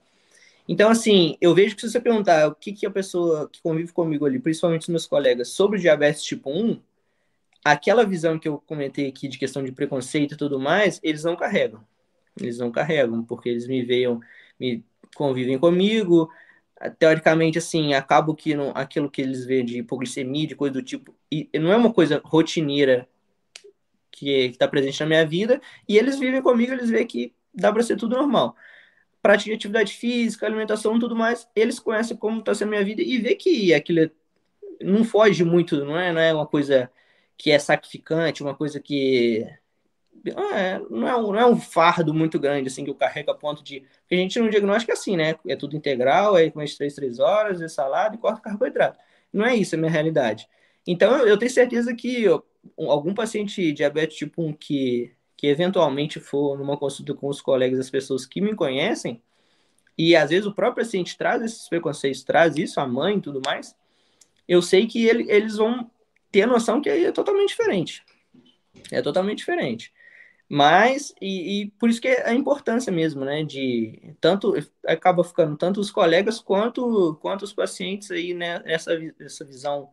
[0.67, 3.93] Então, assim, eu vejo que se você perguntar o que, que a pessoa que convive
[3.93, 6.77] comigo ali, principalmente os meus colegas, sobre diabetes tipo 1,
[7.63, 11.37] aquela visão que eu comentei aqui de questão de preconceito e tudo mais, eles não
[11.37, 11.81] carregam.
[12.39, 14.19] Eles não carregam, porque eles me veem,
[14.59, 14.83] me
[15.15, 16.29] convivem comigo,
[16.99, 21.15] teoricamente, assim, acabo que não, aquilo que eles veem de hipoglicemia, de coisa do tipo,
[21.31, 23.07] e não é uma coisa rotineira
[24.17, 27.83] que está presente na minha vida, e eles vivem comigo, eles veem que dá para
[27.83, 28.55] ser tudo normal.
[29.21, 33.01] Prática de atividade física, alimentação, tudo mais, eles conhecem como está sendo a minha vida
[33.03, 34.11] e vê que aquilo é,
[34.81, 36.89] não foge muito, não é, não é uma coisa
[37.37, 39.45] que é sacrificante, uma coisa que
[40.25, 43.35] é, não, é um, não é um fardo muito grande, assim, que eu carrego a
[43.35, 43.81] ponto de.
[44.01, 45.35] Porque a gente não diagnóstico é assim, né?
[45.47, 48.97] É tudo integral, aí com as três, três horas, é salada e corta carboidrato.
[49.31, 50.47] Não é isso a minha realidade.
[50.87, 52.25] Então, eu, eu tenho certeza que
[52.77, 57.89] algum paciente diabetes tipo 1 que, que eventualmente for numa consulta com os colegas, as
[57.89, 59.21] pessoas que me conhecem,
[59.97, 63.41] e às vezes o próprio paciente traz esses preconceitos, traz isso, a mãe e tudo
[63.45, 63.75] mais,
[64.47, 65.89] eu sei que ele, eles vão
[66.31, 68.03] ter a noção que é totalmente diferente.
[68.91, 69.91] É totalmente diferente.
[70.49, 74.53] Mas, e, e, por isso que é a importância mesmo, né, de tanto,
[74.85, 79.89] acaba ficando tanto os colegas quanto, quanto os pacientes aí, né, essa, essa visão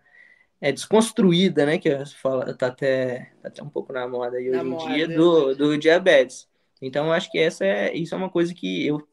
[0.65, 1.91] é, desconstruída, né, que
[2.23, 5.07] fala, tá até, tá até um pouco na moda aí hoje na em moda, dia,
[5.07, 6.49] do, do diabetes.
[6.81, 9.07] Então, acho que essa é, isso é uma coisa que eu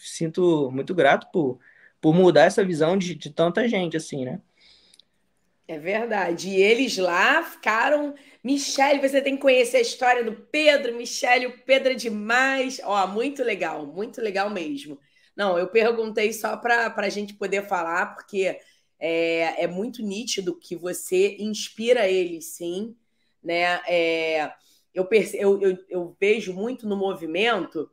[0.00, 1.58] sinto muito grato por,
[2.00, 4.40] por mudar essa visão de, de tanta gente, assim, né.
[5.66, 6.50] É verdade.
[6.50, 8.14] E eles lá ficaram.
[8.42, 10.96] Michele, você tem que conhecer a história do Pedro.
[10.96, 12.80] Michele, o Pedro é demais.
[12.84, 15.00] Ó, muito legal, muito legal mesmo.
[15.36, 18.58] Não, eu perguntei só para a gente poder falar, porque
[18.98, 22.96] é, é muito nítido que você inspira eles, sim.
[23.42, 23.80] Né?
[23.88, 24.52] É,
[24.92, 27.90] eu, eu, eu, eu, vejo muito no movimento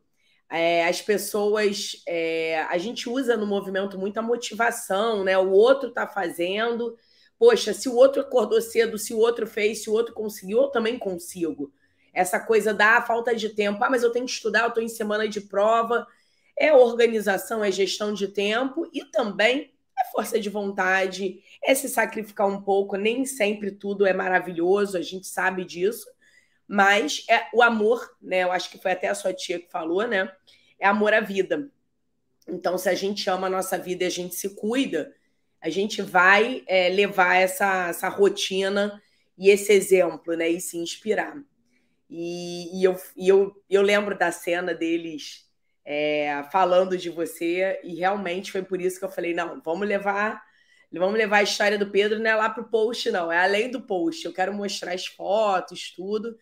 [0.50, 2.02] é, as pessoas.
[2.08, 5.38] É, a gente usa no movimento muita motivação, né?
[5.38, 6.98] O outro está fazendo
[7.38, 10.68] poxa, se o outro acordou cedo, se o outro fez, se o outro conseguiu, eu
[10.70, 11.72] também consigo.
[12.14, 14.88] Essa coisa da falta de tempo, ah, mas eu tenho que estudar, eu estou em
[14.88, 16.08] semana de prova.
[16.58, 22.48] É organização, é gestão de tempo e também é força de vontade, é se sacrificar
[22.48, 22.96] um pouco.
[22.96, 26.08] Nem sempre tudo é maravilhoso, a gente sabe disso,
[26.68, 28.44] mas é o amor, né?
[28.44, 30.32] Eu acho que foi até a sua tia que falou, né?
[30.80, 31.70] É amor à vida.
[32.48, 35.16] Então, se a gente ama a nossa vida e a gente se cuida,
[35.62, 39.02] a gente vai é, levar essa, essa rotina
[39.38, 40.50] e esse exemplo, né?
[40.50, 41.36] E se inspirar.
[42.10, 45.45] E, e eu, e eu, eu lembro da cena deles
[45.86, 50.44] é, falando de você, e realmente foi por isso que eu falei: não, vamos levar.
[50.92, 53.70] Vamos levar a história do Pedro não é lá para o post, não, é além
[53.70, 54.24] do post.
[54.26, 56.38] Eu quero mostrar as fotos, tudo.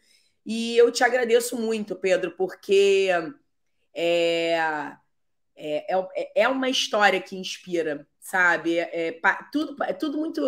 [0.45, 3.09] E eu te agradeço muito, Pedro, porque
[3.95, 4.95] é,
[5.55, 8.79] é, é, é uma história que inspira sabe?
[8.79, 9.21] É, é,
[9.51, 10.41] tudo, é tudo muito.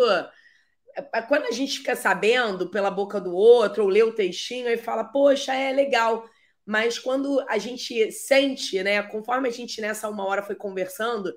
[0.96, 4.78] É, quando a gente fica sabendo pela boca do outro, ou lê o textinho e
[4.78, 6.28] fala, poxa, é legal.
[6.66, 9.00] Mas quando a gente sente, né?
[9.04, 11.32] Conforme a gente nessa uma hora foi conversando,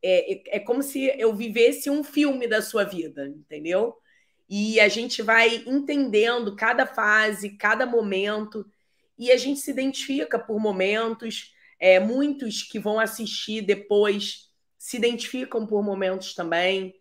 [0.00, 3.96] é, é, é como se eu vivesse um filme da sua vida, entendeu?
[4.48, 8.64] E a gente vai entendendo cada fase, cada momento,
[9.18, 11.52] e a gente se identifica por momentos.
[11.78, 16.94] É, muitos que vão assistir depois se identificam por momentos também,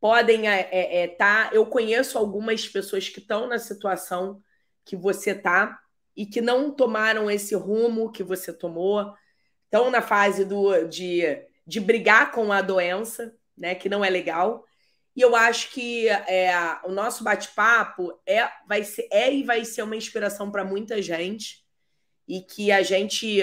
[0.00, 0.52] podem estar.
[0.72, 4.40] É, é, tá, eu conheço algumas pessoas que estão na situação
[4.84, 5.80] que você está
[6.16, 9.12] e que não tomaram esse rumo que você tomou,
[9.64, 11.22] estão na fase do, de,
[11.66, 14.64] de brigar com a doença, né, que não é legal.
[15.14, 16.52] E eu acho que é,
[16.84, 21.64] o nosso bate-papo é, vai é e vai ser uma inspiração para muita gente
[22.28, 23.40] e que a gente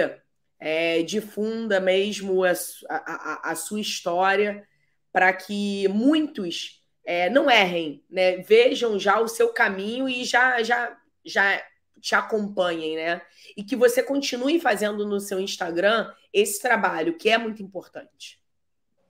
[0.60, 2.54] é, difunda mesmo a,
[2.90, 4.68] a, a sua história
[5.12, 8.38] para que muitos é, não errem, né?
[8.38, 11.62] Vejam já o seu caminho e já, já, já
[12.04, 13.22] te acompanhem, né?
[13.56, 18.44] E que você continue fazendo no seu Instagram esse trabalho, que é muito importante.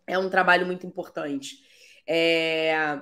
[0.05, 1.57] É um trabalho muito importante.
[2.05, 3.01] É...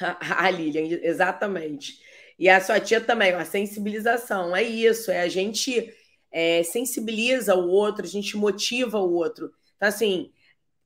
[0.38, 2.00] A Lilian, exatamente.
[2.38, 4.54] E a sua tia também, a sensibilização.
[4.54, 5.92] É isso, é a gente
[6.30, 9.52] é, sensibiliza o outro, a gente motiva o outro.
[9.76, 10.30] Então, assim,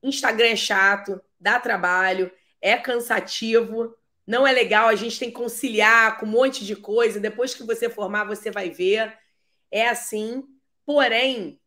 [0.02, 3.94] Instagram é chato, dá trabalho, é cansativo,
[4.26, 7.18] não é legal, a gente tem que conciliar com um monte de coisa.
[7.18, 9.16] Depois que você formar, você vai ver.
[9.70, 10.44] É assim,
[10.86, 11.60] porém,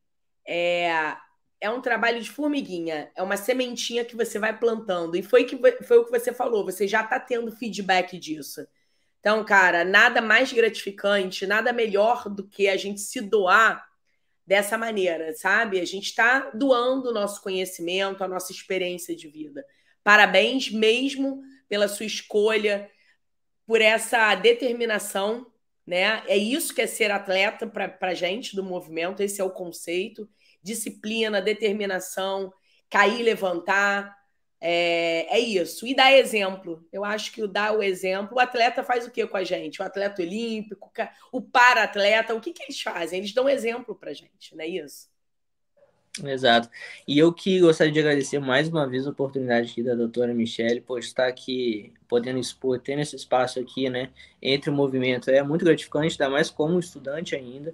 [0.47, 1.15] é,
[1.59, 5.15] é um trabalho de formiguinha, é uma sementinha que você vai plantando.
[5.15, 8.65] E foi, que, foi o que você falou, você já está tendo feedback disso.
[9.19, 13.83] Então, cara, nada mais gratificante, nada melhor do que a gente se doar
[14.45, 15.79] dessa maneira, sabe?
[15.79, 19.65] A gente está doando o nosso conhecimento, a nossa experiência de vida.
[20.03, 22.89] Parabéns mesmo pela sua escolha,
[23.65, 25.47] por essa determinação,
[25.85, 26.23] né?
[26.27, 30.29] É isso que é ser atleta para a gente do movimento, esse é o conceito.
[30.61, 32.51] Disciplina, determinação,
[32.89, 34.15] cair, levantar,
[34.59, 35.85] é, é, isso.
[35.85, 36.87] E dar exemplo.
[36.91, 39.81] Eu acho que o dar o exemplo, o atleta faz o que com a gente?
[39.81, 40.91] O atleta olímpico,
[41.31, 43.19] o para-atleta, o que, que eles fazem?
[43.19, 45.07] Eles dão exemplo para gente, não é isso?
[46.23, 46.69] Exato.
[47.05, 50.79] E eu que gostaria de agradecer mais uma vez a oportunidade aqui da doutora Michelle
[50.79, 54.11] por estar aqui podendo expor, tendo esse espaço aqui, né,
[54.41, 55.29] entre o movimento.
[55.29, 57.73] É muito gratificante, ainda mais como estudante ainda.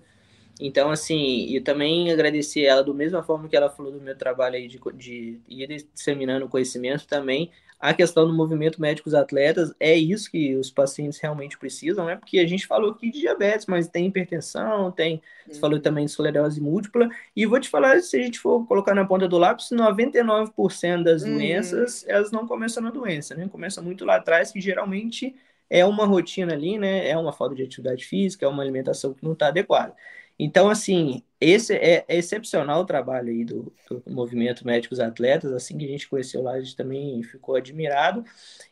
[0.62, 4.56] Então, assim, e também agradecer ela, do mesma forma que ela falou do meu trabalho
[4.56, 10.30] aí de, de ir disseminando conhecimento também, a questão do movimento médicos atletas, é isso
[10.30, 12.16] que os pacientes realmente precisam, né?
[12.16, 15.82] Porque a gente falou aqui de diabetes, mas tem hipertensão, tem, você falou uhum.
[15.82, 19.28] também de esclerose múltipla, e vou te falar, se a gente for colocar na ponta
[19.28, 21.34] do lápis, 99% das uhum.
[21.38, 23.50] doenças, elas não começam na doença, né?
[23.52, 25.36] Começa muito lá atrás, que geralmente
[25.68, 27.10] é uma rotina ali, né?
[27.10, 29.96] É uma falta de atividade física, é uma alimentação que não está adequada.
[30.44, 35.78] Então, assim, esse é, é, excepcional o trabalho aí do, do, movimento Médicos Atletas, assim
[35.78, 38.26] que a gente conheceu lá, a gente também ficou admirado.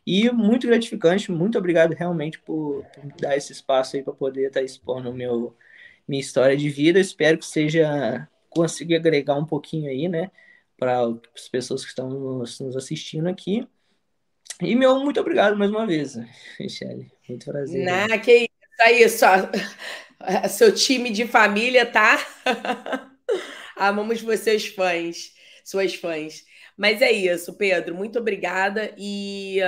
[0.04, 4.62] E muito gratificante, muito obrigado realmente por, por dar esse espaço aí para poder estar
[4.62, 5.56] tá expondo meu,
[6.08, 10.32] minha história de vida, espero que seja, consiga agregar um pouquinho aí, né,
[10.76, 11.04] para
[11.36, 13.68] as pessoas que estão nos, nos assistindo aqui,
[14.60, 16.18] e meu muito obrigado mais uma vez,
[16.60, 17.86] Michele, muito prazer.
[17.86, 19.28] Não, que isso, aí, só
[20.50, 22.18] seu time de família, tá?
[23.76, 25.34] Amamos vocês fãs,
[25.64, 26.44] suas fãs.
[26.78, 27.96] Mas é isso, Pedro.
[27.96, 29.60] Muito obrigada e,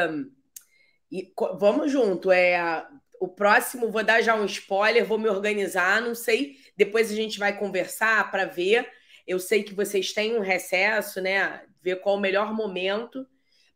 [1.12, 2.32] e vamos junto.
[2.32, 2.86] É
[3.20, 6.58] o próximo, vou dar já um spoiler, vou me organizar, não sei.
[6.76, 8.88] Depois a gente vai conversar para ver.
[9.28, 11.62] Eu sei que vocês têm um recesso, né?
[11.82, 13.26] Ver qual o melhor momento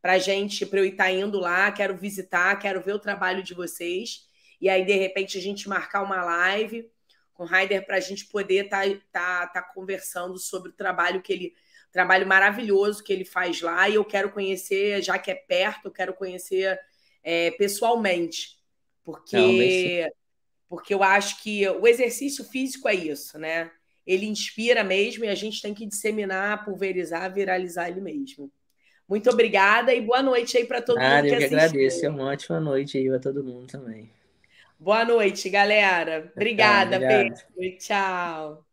[0.02, 1.72] para gente, para eu estar indo lá.
[1.72, 4.25] Quero visitar, quero ver o trabalho de vocês
[4.60, 6.90] e aí, de repente, a gente marcar uma live
[7.34, 11.22] com o Raider para a gente poder estar tá, tá, tá conversando sobre o trabalho
[11.22, 11.54] que ele.
[11.92, 15.92] Trabalho maravilhoso que ele faz lá, e eu quero conhecer, já que é perto, eu
[15.92, 16.78] quero conhecer
[17.24, 18.58] é, pessoalmente.
[19.02, 20.12] Porque, Não,
[20.68, 23.72] porque eu acho que o exercício físico é isso, né?
[24.06, 28.52] Ele inspira mesmo e a gente tem que disseminar, pulverizar, viralizar ele mesmo.
[29.08, 31.34] Muito obrigada e boa noite aí para todo ah, mundo que.
[31.34, 34.12] Eu que agradeço, é uma ótima noite aí para todo mundo também.
[34.80, 36.32] Boa noite, galera.
[36.36, 37.36] Obrigada, Pedro.
[37.80, 38.66] Tchau.